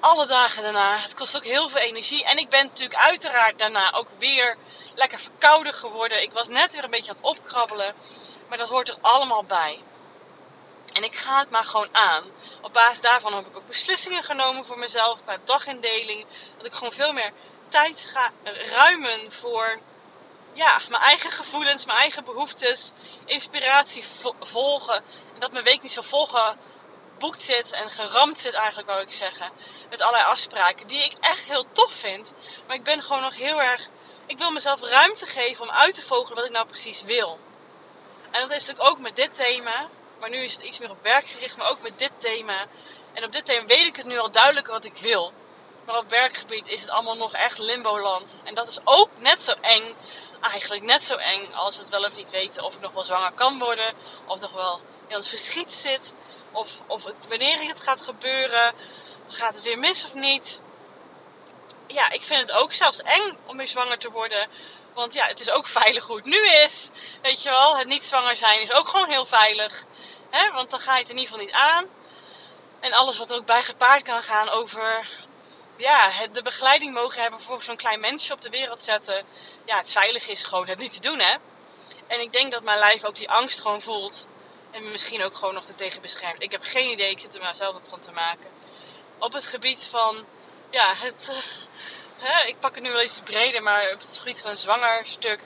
alle 0.00 0.26
dagen 0.26 0.62
daarna. 0.62 0.98
Het 0.98 1.14
kost 1.14 1.36
ook 1.36 1.44
heel 1.44 1.68
veel 1.68 1.80
energie. 1.80 2.24
En 2.24 2.38
ik 2.38 2.48
ben 2.48 2.66
natuurlijk 2.66 3.00
uiteraard 3.00 3.58
daarna 3.58 3.92
ook 3.92 4.08
weer 4.18 4.56
lekker 4.94 5.18
verkouden 5.18 5.74
geworden. 5.74 6.22
Ik 6.22 6.32
was 6.32 6.48
net 6.48 6.74
weer 6.74 6.84
een 6.84 6.90
beetje 6.90 7.10
aan 7.10 7.18
het 7.20 7.38
opkrabbelen. 7.38 7.94
Maar 8.48 8.58
dat 8.58 8.68
hoort 8.68 8.88
er 8.88 8.98
allemaal 9.00 9.44
bij. 9.44 9.80
En 10.94 11.04
ik 11.04 11.16
ga 11.16 11.38
het 11.38 11.50
maar 11.50 11.64
gewoon 11.64 11.88
aan. 11.92 12.24
Op 12.60 12.72
basis 12.72 13.00
daarvan 13.00 13.34
heb 13.34 13.46
ik 13.46 13.56
ook 13.56 13.66
beslissingen 13.66 14.22
genomen 14.22 14.64
voor 14.64 14.78
mezelf 14.78 15.22
qua 15.22 15.38
dagindeling. 15.44 16.26
Dat 16.56 16.66
ik 16.66 16.72
gewoon 16.72 16.92
veel 16.92 17.12
meer 17.12 17.32
tijd 17.68 18.06
ga 18.12 18.30
ruimen 18.70 19.32
voor 19.32 19.80
ja, 20.52 20.80
mijn 20.88 21.02
eigen 21.02 21.30
gevoelens, 21.30 21.84
mijn 21.84 21.98
eigen 21.98 22.24
behoeftes, 22.24 22.92
inspiratie 23.24 24.04
volgen. 24.40 25.04
En 25.34 25.40
dat 25.40 25.52
mijn 25.52 25.64
week 25.64 25.82
niet 25.82 25.92
zo 25.92 26.02
volgeboekt 26.02 27.42
zit 27.42 27.70
en 27.70 27.90
geramd 27.90 28.38
zit 28.38 28.54
eigenlijk, 28.54 28.88
wou 28.88 29.02
ik 29.02 29.12
zeggen. 29.12 29.50
Met 29.90 30.02
allerlei 30.02 30.30
afspraken 30.30 30.86
die 30.86 31.04
ik 31.04 31.12
echt 31.20 31.44
heel 31.44 31.66
tof 31.72 31.92
vind. 31.92 32.32
Maar 32.66 32.76
ik 32.76 32.84
ben 32.84 33.02
gewoon 33.02 33.22
nog 33.22 33.34
heel 33.34 33.62
erg... 33.62 33.88
Ik 34.26 34.38
wil 34.38 34.50
mezelf 34.50 34.80
ruimte 34.80 35.26
geven 35.26 35.64
om 35.64 35.70
uit 35.70 35.94
te 35.94 36.02
vogelen 36.02 36.34
wat 36.36 36.44
ik 36.44 36.50
nou 36.50 36.66
precies 36.66 37.02
wil. 37.02 37.38
En 38.30 38.40
dat 38.40 38.50
is 38.50 38.66
natuurlijk 38.66 38.88
ook 38.88 38.98
met 38.98 39.16
dit 39.16 39.34
thema. 39.34 39.88
Maar 40.24 40.32
nu 40.32 40.42
is 40.42 40.52
het 40.52 40.62
iets 40.62 40.78
meer 40.78 40.90
op 40.90 41.02
werk 41.02 41.26
gericht, 41.26 41.56
maar 41.56 41.70
ook 41.70 41.82
met 41.82 41.98
dit 41.98 42.10
thema. 42.18 42.66
En 43.12 43.24
op 43.24 43.32
dit 43.32 43.44
thema 43.44 43.66
weet 43.66 43.86
ik 43.86 43.96
het 43.96 44.06
nu 44.06 44.18
al 44.18 44.30
duidelijk 44.30 44.66
wat 44.66 44.84
ik 44.84 44.96
wil. 44.96 45.32
Maar 45.86 45.96
op 45.96 46.10
werkgebied 46.10 46.68
is 46.68 46.80
het 46.80 46.90
allemaal 46.90 47.16
nog 47.16 47.32
echt 47.32 47.58
limbo-land. 47.58 48.38
En 48.44 48.54
dat 48.54 48.68
is 48.68 48.78
ook 48.84 49.08
net 49.18 49.42
zo 49.42 49.52
eng. 49.60 49.94
Eigenlijk 50.40 50.82
net 50.82 51.04
zo 51.04 51.16
eng 51.16 51.52
als 51.52 51.76
het 51.76 51.88
wel 51.88 52.04
of 52.04 52.16
niet 52.16 52.30
weten 52.30 52.64
of 52.64 52.74
ik 52.74 52.80
nog 52.80 52.92
wel 52.92 53.04
zwanger 53.04 53.32
kan 53.32 53.58
worden. 53.58 53.94
Of 54.26 54.40
nog 54.40 54.52
wel 54.52 54.80
in 55.06 55.16
ons 55.16 55.28
verschiet 55.28 55.72
zit. 55.72 56.12
Of, 56.52 56.70
of 56.86 57.04
wanneer 57.28 57.68
het 57.68 57.80
gaat 57.80 58.00
gebeuren. 58.00 58.74
Gaat 59.28 59.54
het 59.54 59.62
weer 59.62 59.78
mis 59.78 60.04
of 60.04 60.14
niet? 60.14 60.60
Ja, 61.86 62.10
ik 62.10 62.22
vind 62.22 62.40
het 62.40 62.52
ook 62.52 62.72
zelfs 62.72 63.02
eng 63.02 63.38
om 63.46 63.56
weer 63.56 63.68
zwanger 63.68 63.98
te 63.98 64.10
worden. 64.10 64.48
Want 64.94 65.14
ja, 65.14 65.26
het 65.26 65.40
is 65.40 65.50
ook 65.50 65.66
veilig 65.66 66.06
hoe 66.06 66.16
het 66.16 66.24
nu 66.24 66.46
is. 66.46 66.90
Weet 67.22 67.42
je 67.42 67.48
wel, 67.48 67.76
het 67.76 67.88
niet 67.88 68.04
zwanger 68.04 68.36
zijn 68.36 68.60
is 68.60 68.72
ook 68.72 68.88
gewoon 68.88 69.10
heel 69.10 69.26
veilig. 69.26 69.84
Hè? 70.34 70.52
Want 70.52 70.70
dan 70.70 70.80
ga 70.80 70.92
je 70.92 71.00
het 71.00 71.10
in 71.10 71.18
ieder 71.18 71.30
geval 71.30 71.44
niet 71.44 71.54
aan. 71.54 71.84
En 72.80 72.92
alles 72.92 73.18
wat 73.18 73.32
ook 73.32 73.46
bij 73.46 73.62
gepaard 73.62 74.02
kan 74.02 74.22
gaan 74.22 74.48
over 74.48 75.08
ja, 75.76 76.10
de 76.32 76.42
begeleiding 76.42 76.94
mogen 76.94 77.22
hebben 77.22 77.40
voor 77.40 77.62
zo'n 77.62 77.76
klein 77.76 78.00
mensje 78.00 78.32
op 78.32 78.40
de 78.40 78.50
wereld 78.50 78.80
zetten. 78.80 79.24
Ja, 79.64 79.76
het 79.76 79.92
veilig 79.92 80.28
is 80.28 80.44
gewoon 80.44 80.68
het 80.68 80.78
niet 80.78 80.92
te 80.92 81.00
doen, 81.00 81.18
hè. 81.18 81.34
En 82.06 82.20
ik 82.20 82.32
denk 82.32 82.52
dat 82.52 82.62
mijn 82.62 82.78
lijf 82.78 83.04
ook 83.04 83.16
die 83.16 83.30
angst 83.30 83.60
gewoon 83.60 83.82
voelt. 83.82 84.26
En 84.70 84.90
misschien 84.90 85.22
ook 85.22 85.34
gewoon 85.36 85.54
nog 85.54 85.64
tegen 85.76 86.00
beschermt. 86.00 86.42
Ik 86.42 86.50
heb 86.50 86.62
geen 86.64 86.90
idee, 86.90 87.10
ik 87.10 87.20
zit 87.20 87.34
er 87.34 87.42
maar 87.42 87.56
zelf 87.56 87.72
wat 87.72 87.88
van 87.88 88.00
te 88.00 88.12
maken. 88.12 88.50
Op 89.18 89.32
het 89.32 89.46
gebied 89.46 89.88
van, 89.90 90.24
ja, 90.70 90.94
het... 90.96 91.28
Uh, 91.30 91.36
hè, 92.18 92.46
ik 92.46 92.60
pak 92.60 92.74
het 92.74 92.84
nu 92.84 92.90
wel 92.90 93.02
iets 93.02 93.20
breder, 93.20 93.62
maar 93.62 93.92
op 93.92 94.00
het 94.00 94.18
gebied 94.18 94.40
van 94.40 94.50
een 94.50 94.56
zwanger 94.56 95.06
stuk... 95.06 95.40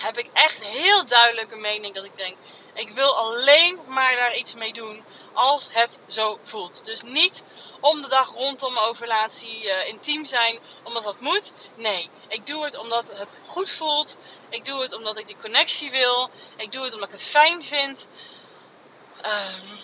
heb 0.00 0.18
ik 0.18 0.30
echt 0.32 0.64
heel 0.64 1.06
duidelijk 1.06 1.50
een 1.50 1.60
mening 1.60 1.94
dat 1.94 2.04
ik 2.04 2.16
denk... 2.16 2.36
Ik 2.74 2.90
wil 2.90 3.16
alleen 3.16 3.80
maar 3.86 4.16
daar 4.16 4.36
iets 4.36 4.54
mee 4.54 4.72
doen 4.72 5.04
als 5.32 5.68
het 5.72 5.98
zo 6.06 6.38
voelt. 6.42 6.84
Dus 6.84 7.02
niet 7.02 7.42
om 7.80 8.02
de 8.02 8.08
dag 8.08 8.32
rondom 8.32 8.78
ovulatie 8.78 9.64
uh, 9.64 9.88
intiem 9.88 10.24
zijn 10.24 10.58
omdat 10.82 11.02
dat 11.02 11.20
moet. 11.20 11.52
Nee, 11.74 12.10
ik 12.28 12.46
doe 12.46 12.64
het 12.64 12.76
omdat 12.76 13.10
het 13.12 13.34
goed 13.46 13.70
voelt. 13.70 14.16
Ik 14.48 14.64
doe 14.64 14.82
het 14.82 14.92
omdat 14.92 15.18
ik 15.18 15.26
die 15.26 15.36
connectie 15.40 15.90
wil. 15.90 16.30
Ik 16.56 16.72
doe 16.72 16.84
het 16.84 16.94
omdat 16.94 17.08
ik 17.08 17.14
het 17.14 17.28
fijn 17.28 17.64
vind. 17.64 18.08
Um, 19.24 19.78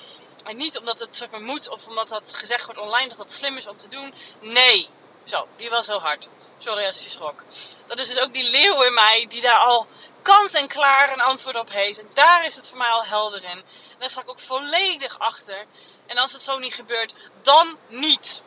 en 0.44 0.56
niet 0.56 0.78
omdat 0.78 0.98
het 1.00 1.16
soort 1.16 1.40
moet 1.40 1.68
of 1.68 1.86
omdat 1.86 2.08
dat 2.08 2.32
gezegd 2.34 2.64
wordt 2.64 2.80
online 2.80 3.08
dat 3.08 3.18
dat 3.18 3.32
slim 3.32 3.56
is 3.56 3.66
om 3.66 3.76
te 3.76 3.88
doen. 3.88 4.14
Nee. 4.40 4.88
Zo, 5.24 5.48
die 5.56 5.70
was 5.70 5.86
heel 5.86 6.00
hard. 6.00 6.28
Sorry 6.62 6.86
als 6.86 7.02
je 7.02 7.10
schrok. 7.10 7.44
Dat 7.86 7.98
is 7.98 8.08
dus 8.08 8.20
ook 8.20 8.32
die 8.32 8.50
leeuw 8.50 8.82
in 8.82 8.94
mij 8.94 9.26
die 9.28 9.40
daar 9.40 9.58
al 9.58 9.86
kant 10.22 10.54
en 10.54 10.68
klaar 10.68 11.12
een 11.12 11.20
antwoord 11.20 11.56
op 11.56 11.70
heeft. 11.70 11.98
En 11.98 12.10
daar 12.14 12.46
is 12.46 12.56
het 12.56 12.68
voor 12.68 12.78
mij 12.78 12.88
al 12.88 13.04
helder 13.04 13.42
in. 13.44 13.50
En 13.50 13.64
daar 13.98 14.10
sta 14.10 14.20
ik 14.20 14.30
ook 14.30 14.40
volledig 14.40 15.18
achter. 15.18 15.66
En 16.06 16.18
als 16.18 16.32
het 16.32 16.42
zo 16.42 16.58
niet 16.58 16.74
gebeurt, 16.74 17.14
dan 17.42 17.78
niet. 17.88 18.42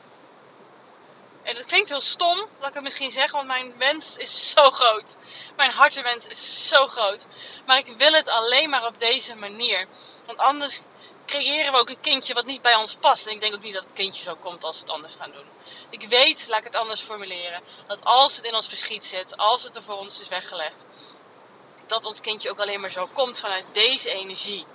En 1.43 1.55
dat 1.55 1.65
klinkt 1.65 1.89
heel 1.89 2.01
stom, 2.01 2.37
dat 2.59 2.67
ik 2.67 2.73
het 2.73 2.83
misschien 2.83 3.11
zeg, 3.11 3.31
want 3.31 3.47
mijn 3.47 3.77
wens 3.77 4.17
is 4.17 4.49
zo 4.57 4.69
groot. 4.71 5.17
Mijn 5.55 5.71
hartenwens 5.71 6.27
is 6.27 6.67
zo 6.67 6.87
groot. 6.87 7.25
Maar 7.65 7.77
ik 7.77 7.97
wil 7.97 8.13
het 8.13 8.27
alleen 8.27 8.69
maar 8.69 8.85
op 8.85 8.99
deze 8.99 9.35
manier. 9.35 9.87
Want 10.25 10.39
anders 10.39 10.81
creëren 11.25 11.71
we 11.71 11.79
ook 11.79 11.89
een 11.89 12.01
kindje 12.01 12.33
wat 12.33 12.45
niet 12.45 12.61
bij 12.61 12.75
ons 12.75 12.95
past. 12.95 13.27
En 13.27 13.33
ik 13.33 13.41
denk 13.41 13.53
ook 13.53 13.61
niet 13.61 13.73
dat 13.73 13.83
het 13.83 13.93
kindje 13.93 14.23
zo 14.23 14.35
komt 14.35 14.63
als 14.63 14.75
we 14.75 14.81
het 14.81 14.93
anders 14.93 15.15
gaan 15.19 15.31
doen. 15.31 15.45
Ik 15.89 16.07
weet, 16.07 16.47
laat 16.47 16.59
ik 16.59 16.65
het 16.65 16.75
anders 16.75 17.01
formuleren, 17.01 17.61
dat 17.87 18.03
als 18.03 18.35
het 18.35 18.45
in 18.45 18.55
ons 18.55 18.67
verschiet 18.67 19.05
zit, 19.05 19.37
als 19.37 19.63
het 19.63 19.75
er 19.75 19.83
voor 19.83 19.97
ons 19.97 20.21
is 20.21 20.27
weggelegd, 20.27 20.83
dat 21.87 22.05
ons 22.05 22.21
kindje 22.21 22.49
ook 22.49 22.59
alleen 22.59 22.81
maar 22.81 22.91
zo 22.91 23.07
komt 23.13 23.39
vanuit 23.39 23.65
deze 23.71 24.09
energie. 24.09 24.65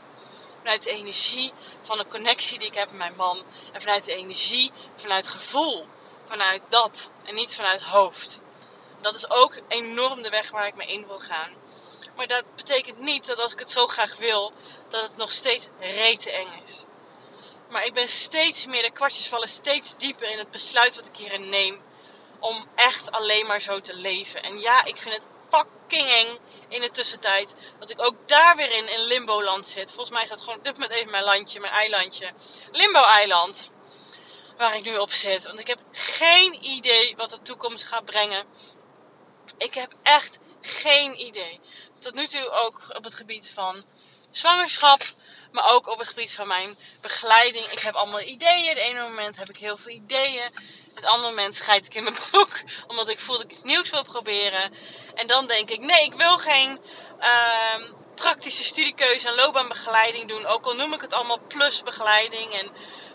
Vanuit 0.59 0.83
de 0.83 0.91
energie 0.91 1.53
van 1.83 1.99
de 1.99 2.07
connectie 2.07 2.59
die 2.59 2.69
ik 2.69 2.75
heb 2.75 2.89
met 2.89 2.99
mijn 2.99 3.17
man. 3.17 3.43
En 3.73 3.81
vanuit 3.81 4.05
de 4.05 4.15
energie, 4.15 4.73
vanuit 4.97 5.27
gevoel. 5.27 5.87
Vanuit 6.25 6.63
dat 6.69 7.11
en 7.25 7.35
niet 7.35 7.55
vanuit 7.55 7.83
hoofd. 7.83 8.41
Dat 9.01 9.15
is 9.15 9.31
ook 9.31 9.59
enorm 9.69 10.23
de 10.23 10.29
weg 10.29 10.51
waar 10.51 10.67
ik 10.67 10.75
mee 10.75 10.89
in 10.89 11.07
wil 11.07 11.19
gaan. 11.19 11.51
Maar 12.19 12.27
dat 12.27 12.57
betekent 12.57 12.99
niet 12.99 13.27
dat 13.27 13.41
als 13.41 13.53
ik 13.53 13.59
het 13.59 13.71
zo 13.71 13.87
graag 13.87 14.17
wil, 14.17 14.53
dat 14.89 15.03
het 15.03 15.17
nog 15.17 15.33
steeds 15.33 15.69
rete 15.81 16.31
eng 16.31 16.63
is. 16.65 16.85
Maar 17.69 17.85
ik 17.85 17.95
ben 17.95 18.09
steeds 18.09 18.67
meer, 18.67 18.83
de 18.83 18.91
kwartjes 18.91 19.29
vallen 19.29 19.49
steeds 19.49 19.97
dieper 19.97 20.31
in 20.31 20.39
het 20.39 20.51
besluit 20.51 20.97
wat 20.97 21.07
ik 21.07 21.17
hierin 21.17 21.49
neem. 21.49 21.83
Om 22.41 22.67
echt 22.75 23.11
alleen 23.11 23.47
maar 23.47 23.61
zo 23.61 23.81
te 23.81 23.95
leven. 23.95 24.43
En 24.43 24.59
ja, 24.59 24.85
ik 24.85 24.97
vind 24.97 25.15
het 25.15 25.27
fucking 25.49 26.09
eng 26.09 26.39
in 26.69 26.81
de 26.81 26.91
tussentijd. 26.91 27.55
Dat 27.79 27.91
ik 27.91 28.07
ook 28.07 28.29
daar 28.29 28.57
weer 28.57 28.71
in, 28.71 28.89
in 28.89 29.01
limbo-land 29.01 29.67
zit. 29.67 29.89
Volgens 29.89 30.11
mij 30.11 30.23
is 30.23 30.29
dat 30.29 30.41
gewoon 30.41 30.59
op 30.59 30.65
dit 30.65 30.73
moment 30.73 30.93
even 30.93 31.11
mijn 31.11 31.25
landje, 31.25 31.61
mijn 31.61 31.73
eilandje. 31.73 32.33
Limbo-eiland. 32.73 33.71
Waar 34.57 34.77
ik 34.77 34.85
nu 34.85 34.97
op 34.97 35.13
zit. 35.13 35.45
Want 35.45 35.61
ik 35.61 35.67
heb 35.67 35.79
geen 35.93 36.65
idee 36.65 37.17
wat 37.17 37.31
de 37.31 37.43
toekomst 37.43 37.85
gaat 37.85 38.05
brengen. 38.05 38.47
Ik 39.59 39.75
heb 39.75 39.93
echt 40.03 40.39
geen 40.69 41.21
idee. 41.21 41.61
Tot 42.01 42.15
nu 42.15 42.27
toe 42.27 42.51
ook 42.51 42.83
op 42.97 43.05
het 43.05 43.15
gebied 43.15 43.51
van 43.55 43.85
zwangerschap. 44.31 45.03
Maar 45.53 45.71
ook 45.71 45.87
op 45.87 45.99
het 45.99 46.09
gebied 46.09 46.35
van 46.35 46.47
mijn 46.47 46.77
begeleiding. 47.01 47.67
Ik 47.67 47.79
heb 47.79 47.95
allemaal 47.95 48.21
ideeën. 48.21 48.75
De 48.75 48.81
ene 48.81 49.01
moment 49.01 49.37
heb 49.37 49.49
ik 49.49 49.57
heel 49.57 49.77
veel 49.77 49.93
ideeën. 49.93 50.51
Het 50.95 51.05
andere 51.05 51.29
moment 51.29 51.55
scheid 51.55 51.87
ik 51.87 51.95
in 51.95 52.03
mijn 52.03 52.19
broek. 52.31 52.61
Omdat 52.87 53.09
ik 53.09 53.21
voel 53.21 53.37
dat 53.37 53.45
ik 53.45 53.53
iets 53.53 53.63
nieuws 53.63 53.91
wil 53.91 54.03
proberen. 54.03 54.75
En 55.15 55.27
dan 55.27 55.47
denk 55.47 55.71
ik, 55.71 55.81
nee, 55.81 56.05
ik 56.05 56.15
wil 56.15 56.39
geen 56.39 56.81
uh, 57.21 57.91
praktische 58.15 58.65
studiekeuze 58.65 59.29
en 59.29 59.35
loopbaanbegeleiding 59.35 60.29
doen. 60.29 60.47
Ook 60.47 60.67
al 60.67 60.75
noem 60.75 60.93
ik 60.93 61.01
het 61.01 61.13
allemaal 61.13 61.41
plusbegeleiding 61.49 62.53
en 62.53 62.71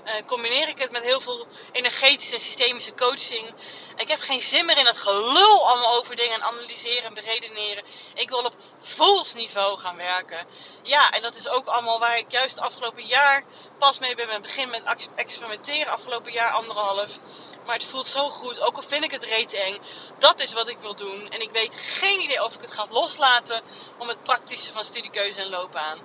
uh, 0.05 0.11
combineer 0.25 0.67
ik 0.67 0.77
het 0.77 0.91
met 0.91 1.03
heel 1.03 1.19
veel 1.19 1.47
energetische 1.71 2.33
en 2.33 2.41
systemische 2.41 2.93
coaching. 2.93 3.53
Ik 3.95 4.07
heb 4.07 4.19
geen 4.19 4.41
zin 4.41 4.65
meer 4.65 4.77
in 4.77 4.83
dat 4.83 4.97
gelul 4.97 5.67
allemaal 5.67 5.95
over 5.95 6.15
dingen 6.15 6.41
analyseren 6.41 7.03
en 7.03 7.13
beredeneren. 7.13 7.83
Ik 8.13 8.29
wil 8.29 8.39
op 8.39 8.55
voelsniveau 8.81 9.79
gaan 9.79 9.95
werken. 9.95 10.47
Ja, 10.83 11.11
en 11.11 11.21
dat 11.21 11.35
is 11.35 11.47
ook 11.47 11.67
allemaal 11.67 11.99
waar 11.99 12.17
ik 12.17 12.31
juist 12.31 12.59
afgelopen 12.59 13.05
jaar 13.05 13.43
pas 13.77 13.99
mee 13.99 14.15
ben. 14.15 14.29
Ik 14.29 14.41
begin 14.41 14.69
met 14.69 15.09
experimenteren 15.15 15.93
afgelopen 15.93 16.31
jaar 16.31 16.51
anderhalf. 16.51 17.19
Maar 17.65 17.75
het 17.75 17.85
voelt 17.85 18.07
zo 18.07 18.29
goed, 18.29 18.59
ook 18.59 18.75
al 18.75 18.83
vind 18.83 19.03
ik 19.03 19.11
het 19.11 19.23
reet 19.23 19.53
eng. 19.53 19.77
Dat 20.19 20.39
is 20.39 20.53
wat 20.53 20.67
ik 20.67 20.77
wil 20.77 20.95
doen. 20.95 21.29
En 21.29 21.41
ik 21.41 21.51
weet 21.51 21.73
geen 21.75 22.19
idee 22.19 22.43
of 22.43 22.55
ik 22.55 22.61
het 22.61 22.71
ga 22.71 22.85
loslaten 22.89 23.61
om 23.97 24.07
het 24.07 24.23
praktische 24.23 24.71
van 24.71 24.85
studiekeuze 24.85 25.39
en 25.39 25.49
loopbaan. 25.49 25.99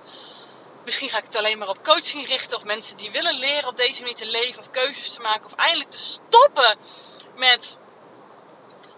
Misschien 0.85 1.09
ga 1.09 1.17
ik 1.17 1.23
het 1.23 1.35
alleen 1.35 1.57
maar 1.57 1.67
op 1.67 1.83
coaching 1.83 2.27
richten. 2.27 2.57
Of 2.57 2.63
mensen 2.63 2.97
die 2.97 3.11
willen 3.11 3.39
leren 3.39 3.67
op 3.67 3.77
deze 3.77 4.01
manier 4.01 4.15
te 4.15 4.25
leven. 4.25 4.59
Of 4.59 4.69
keuzes 4.69 5.13
te 5.13 5.21
maken. 5.21 5.45
Of 5.45 5.53
eindelijk 5.53 5.91
te 5.91 5.97
stoppen 5.97 6.77
met 7.35 7.77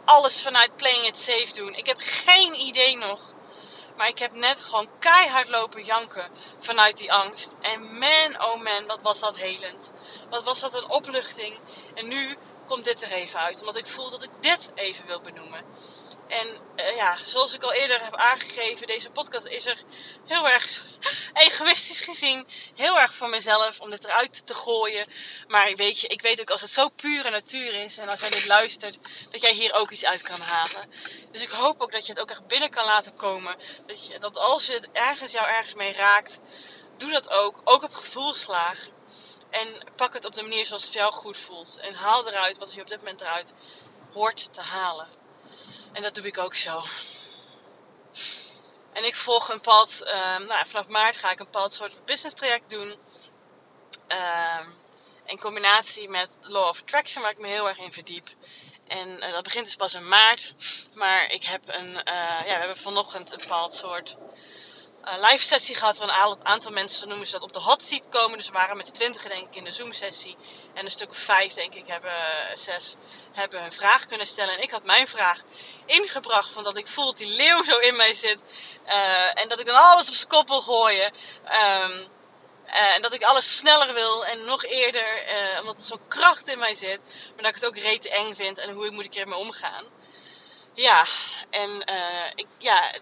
alles 0.06 0.42
vanuit 0.42 0.76
playing 0.76 1.06
it 1.06 1.18
safe 1.18 1.54
doen. 1.54 1.76
Ik 1.76 1.86
heb 1.86 1.98
geen 2.00 2.60
idee 2.60 2.98
nog. 2.98 3.34
Maar 3.98 4.08
ik 4.08 4.20
heb 4.20 4.34
net 4.34 4.62
gewoon 4.62 4.90
keihard 5.00 5.48
lopen 5.48 5.84
janken 5.84 6.32
vanuit 6.60 6.98
die 6.98 7.14
angst. 7.14 7.56
En 7.62 7.98
man, 7.98 8.44
oh 8.44 8.62
man, 8.62 8.86
wat 8.88 9.00
was 9.02 9.20
dat 9.20 9.36
helend. 9.36 9.92
Wat 10.30 10.44
was 10.44 10.60
dat 10.60 10.74
een 10.74 10.90
opluchting. 10.90 11.58
En 11.94 12.08
nu 12.08 12.38
komt 12.66 12.86
dit 12.86 13.02
er 13.02 13.12
even 13.12 13.40
uit. 13.40 13.60
Omdat 13.60 13.76
ik 13.76 13.88
voel 13.88 14.10
dat 14.10 14.24
ik 14.24 14.30
dit 14.40 14.72
even 14.76 15.06
wil 15.06 15.22
benoemen. 15.22 15.66
En 16.32 16.48
uh, 16.76 16.96
ja, 16.96 17.18
zoals 17.26 17.54
ik 17.54 17.64
al 17.64 17.74
eerder 17.74 18.04
heb 18.04 18.16
aangegeven, 18.16 18.88
deze 18.88 19.10
podcast 19.10 19.46
is 19.46 19.66
er 19.66 19.84
heel 20.26 20.50
erg 20.50 20.86
egoïstisch 21.48 22.00
gezien. 22.00 22.48
Heel 22.76 23.00
erg 23.00 23.16
voor 23.16 23.30
mezelf 23.30 23.80
om 23.80 23.90
dit 23.90 24.04
eruit 24.06 24.46
te 24.46 24.54
gooien. 24.54 25.08
Maar 25.48 25.76
weet 25.76 26.00
je, 26.00 26.08
ik 26.08 26.22
weet 26.22 26.42
ook 26.42 26.50
als 26.50 26.62
het 26.62 26.70
zo 26.70 26.90
pure 26.90 27.30
natuur 27.30 27.74
is 27.74 27.98
en 27.98 28.10
als 28.10 28.20
jij 28.20 28.30
dit 28.30 28.46
luistert, 28.46 28.98
dat 29.32 29.42
jij 29.42 29.52
hier 29.52 29.74
ook 29.74 29.92
iets 29.92 30.06
uit 30.06 30.22
kan 30.22 30.40
halen. 30.40 30.92
Dus 31.32 31.42
ik 31.42 31.50
hoop 31.50 31.82
ook 31.82 31.92
dat 31.92 32.06
je 32.06 32.12
het 32.12 32.22
ook 32.22 32.30
echt 32.30 32.48
binnen 32.48 32.70
kan 32.70 32.86
laten 32.86 33.16
komen. 33.16 33.58
Dat, 33.86 34.08
je, 34.08 34.20
dat 34.20 34.38
als 34.38 34.68
het 34.68 34.92
ergens 34.92 35.32
jou 35.32 35.48
ergens 35.48 35.74
mee 35.74 35.94
raakt, 35.94 36.40
doe 36.98 37.12
dat 37.12 37.30
ook. 37.30 37.62
Ook 37.64 37.84
op 37.84 37.94
gevoelslaag. 37.94 38.88
En 39.50 39.68
pak 39.96 40.14
het 40.14 40.26
op 40.26 40.34
de 40.34 40.42
manier 40.42 40.66
zoals 40.66 40.84
het 40.84 40.94
jou 40.94 41.14
goed 41.14 41.38
voelt. 41.38 41.78
En 41.78 41.94
haal 41.94 42.28
eruit 42.28 42.58
wat 42.58 42.74
je 42.74 42.82
op 42.82 42.88
dit 42.88 42.98
moment 42.98 43.22
eruit 43.22 43.54
hoort 44.14 44.54
te 44.54 44.62
halen. 44.62 45.21
En 45.92 46.02
dat 46.02 46.16
doe 46.16 46.26
ik 46.26 46.38
ook 46.38 46.56
zo. 46.56 46.84
En 48.94 49.06
ik 49.06 49.16
volg 49.16 49.50
een 49.50 49.62
pad, 49.62 50.04
um, 50.06 50.46
nou, 50.46 50.68
vanaf 50.68 50.88
maart 50.88 51.18
ga 51.18 51.32
ik 51.32 51.40
een 51.40 51.50
pad 51.50 51.74
soort 51.74 52.06
business 52.06 52.36
traject 52.36 52.70
doen. 52.70 52.96
Um, 54.08 54.80
in 55.26 55.40
combinatie 55.40 56.10
met 56.10 56.30
Law 56.42 56.68
of 56.68 56.82
Attraction, 56.82 57.22
waar 57.22 57.32
ik 57.32 57.38
me 57.38 57.48
heel 57.48 57.68
erg 57.68 57.78
in 57.78 57.92
verdiep. 57.92 58.30
En 58.88 59.10
uh, 59.10 59.32
dat 59.32 59.44
begint 59.44 59.66
dus 59.66 59.76
pas 59.76 59.94
in 59.94 60.08
maart. 60.08 60.54
Maar 60.94 61.32
ik 61.32 61.44
heb 61.44 61.62
een, 61.66 61.90
uh, 61.90 62.04
ja, 62.46 62.54
we 62.54 62.60
hebben 62.60 62.78
vanochtend 62.78 63.32
een 63.32 63.40
bepaald 63.40 63.76
soort 63.76 64.16
live 65.04 65.46
sessie 65.46 65.76
gehad. 65.76 65.98
Waar 65.98 66.10
een 66.10 66.46
aantal 66.46 66.72
mensen, 66.72 67.08
noemen 67.08 67.28
ze 67.28 67.32
dat, 67.32 67.42
op 67.42 67.54
de 67.54 67.60
hot 67.60 67.84
seat 67.84 68.10
komen. 68.10 68.38
Dus 68.38 68.48
we 68.48 68.54
waren 68.54 68.78
met 68.78 68.88
z'n 68.88 68.94
twintigen 68.94 69.30
denk 69.30 69.48
ik 69.48 69.56
in 69.56 69.64
de 69.64 69.72
Zoom 69.72 69.94
sessie. 69.94 70.38
En 70.74 70.86
een 70.86 70.92
stuk 70.92 71.10
of 71.10 71.18
vijf 71.18 71.54
denk 71.54 71.74
ik 71.74 71.88
hebben, 71.88 72.14
zes, 72.56 72.96
hebben 73.32 73.62
hun 73.62 73.72
vraag 73.74 74.06
kunnen 74.06 74.28
stellen. 74.28 74.54
En 74.54 74.62
ik 74.62 74.72
had 74.72 74.84
mijn 74.84 75.08
vraag 75.08 75.42
ingebracht. 75.86 76.52
Van 76.52 76.64
dat 76.64 76.78
ik 76.78 76.88
voel 76.88 77.06
dat 77.06 77.18
die 77.18 77.36
leeuw 77.36 77.64
zo 77.64 77.78
in 77.78 77.96
mij 77.96 78.14
zit. 78.14 78.42
Uh, 78.88 79.42
en 79.42 79.48
dat 79.48 79.60
ik 79.60 79.66
dan 79.66 79.76
alles 79.76 80.08
op 80.08 80.14
zijn 80.14 80.30
kop 80.30 80.48
wil 80.48 80.62
gooien. 80.62 81.14
Um, 81.46 82.08
uh, 82.68 82.96
en 82.96 83.02
dat 83.02 83.14
ik 83.14 83.24
alles 83.24 83.58
sneller 83.58 83.94
wil 83.94 84.26
en 84.26 84.46
nog 84.46 84.64
eerder. 84.64 85.24
Omdat 85.60 85.76
er 85.76 85.82
zo'n 85.82 86.08
kracht 86.08 86.48
in 86.48 86.60
mij 86.60 86.76
zit. 86.76 87.00
Maar 87.04 87.44
dat 87.44 87.46
ik 87.46 87.56
het 87.56 87.66
ook 87.66 87.78
rete 87.78 88.10
eng 88.10 88.36
vind. 88.36 88.58
En 88.58 88.72
hoe 88.72 88.92
moet 88.92 89.06
ik 89.06 89.16
ermee 89.16 89.40
omgaan. 89.40 89.86
Ja, 90.74 91.06
en 91.50 91.80
ik, 92.36 92.48
ja, 92.58 92.94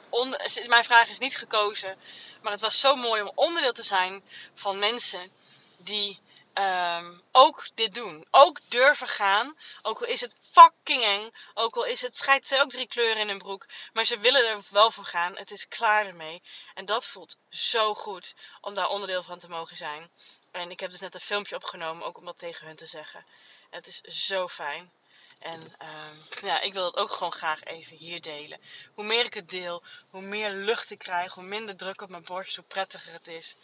mijn 0.67 0.83
vraag 0.83 1.09
is 1.09 1.19
niet 1.19 1.38
gekozen. 1.38 1.97
Maar 2.41 2.51
het 2.51 2.61
was 2.61 2.79
zo 2.79 2.95
mooi 2.95 3.21
om 3.21 3.31
onderdeel 3.35 3.73
te 3.73 3.83
zijn 3.83 4.23
van 4.53 4.79
mensen 4.79 5.31
die 5.77 6.19
um, 6.53 7.21
ook 7.31 7.67
dit 7.75 7.93
doen. 7.93 8.25
Ook 8.31 8.59
durven 8.67 9.07
gaan. 9.07 9.58
Ook 9.82 9.99
al 10.01 10.08
is 10.08 10.21
het 10.21 10.36
fucking 10.51 11.03
eng. 11.03 11.32
Ook 11.53 11.75
al 11.75 11.86
is 11.86 12.01
het, 12.01 12.17
scheidt 12.17 12.47
ze 12.47 12.62
ook 12.62 12.69
drie 12.69 12.88
kleuren 12.88 13.21
in 13.21 13.27
hun 13.27 13.38
broek. 13.38 13.65
Maar 13.93 14.05
ze 14.05 14.17
willen 14.17 14.47
er 14.47 14.62
wel 14.69 14.91
voor 14.91 15.05
gaan. 15.05 15.38
Het 15.38 15.51
is 15.51 15.67
klaar 15.67 16.05
ermee. 16.05 16.41
En 16.73 16.86
dat 16.86 17.05
voelt 17.05 17.38
zo 17.49 17.93
goed 17.93 18.36
om 18.62 18.73
daar 18.73 18.88
onderdeel 18.88 19.23
van 19.23 19.39
te 19.39 19.49
mogen 19.49 19.77
zijn. 19.77 20.10
En 20.51 20.71
ik 20.71 20.79
heb 20.79 20.91
dus 20.91 20.99
net 20.99 21.13
een 21.13 21.21
filmpje 21.21 21.55
opgenomen, 21.55 22.05
ook 22.05 22.17
om 22.17 22.25
dat 22.25 22.39
tegen 22.39 22.67
hun 22.67 22.75
te 22.75 22.86
zeggen. 22.86 23.25
Het 23.69 23.88
is 23.88 24.01
zo 24.01 24.47
fijn. 24.47 24.91
En 25.39 25.62
um, 25.62 26.25
ja, 26.41 26.62
ik 26.62 26.73
wil 26.73 26.86
het 26.86 26.97
ook 26.97 27.12
gewoon 27.12 27.32
graag 27.32 27.63
even 27.63 27.97
hier 27.97 28.21
delen. 28.21 28.62
Hoe 28.93 29.04
meer 29.04 29.25
ik 29.25 29.34
het 29.34 29.49
deel, 29.49 29.84
hoe 30.10 30.21
meer 30.21 30.52
lucht 30.52 30.89
ik 30.89 30.99
krijg, 30.99 31.34
hoe 31.34 31.43
minder 31.43 31.75
druk 31.75 32.02
op 32.02 32.10
mijn 32.10 32.23
borst, 32.23 32.56
hoe 32.56 32.65
prettiger 32.65 33.13
het 33.13 33.28
is. 33.28 33.56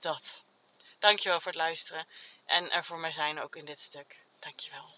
Dat. 0.00 0.42
Dankjewel 0.98 1.40
voor 1.40 1.52
het 1.52 1.60
luisteren 1.60 2.06
en 2.46 2.70
er 2.70 2.84
voor 2.84 2.98
mij 2.98 3.12
zijn 3.12 3.40
ook 3.40 3.56
in 3.56 3.64
dit 3.64 3.80
stuk. 3.80 4.16
Dankjewel. 4.38 4.95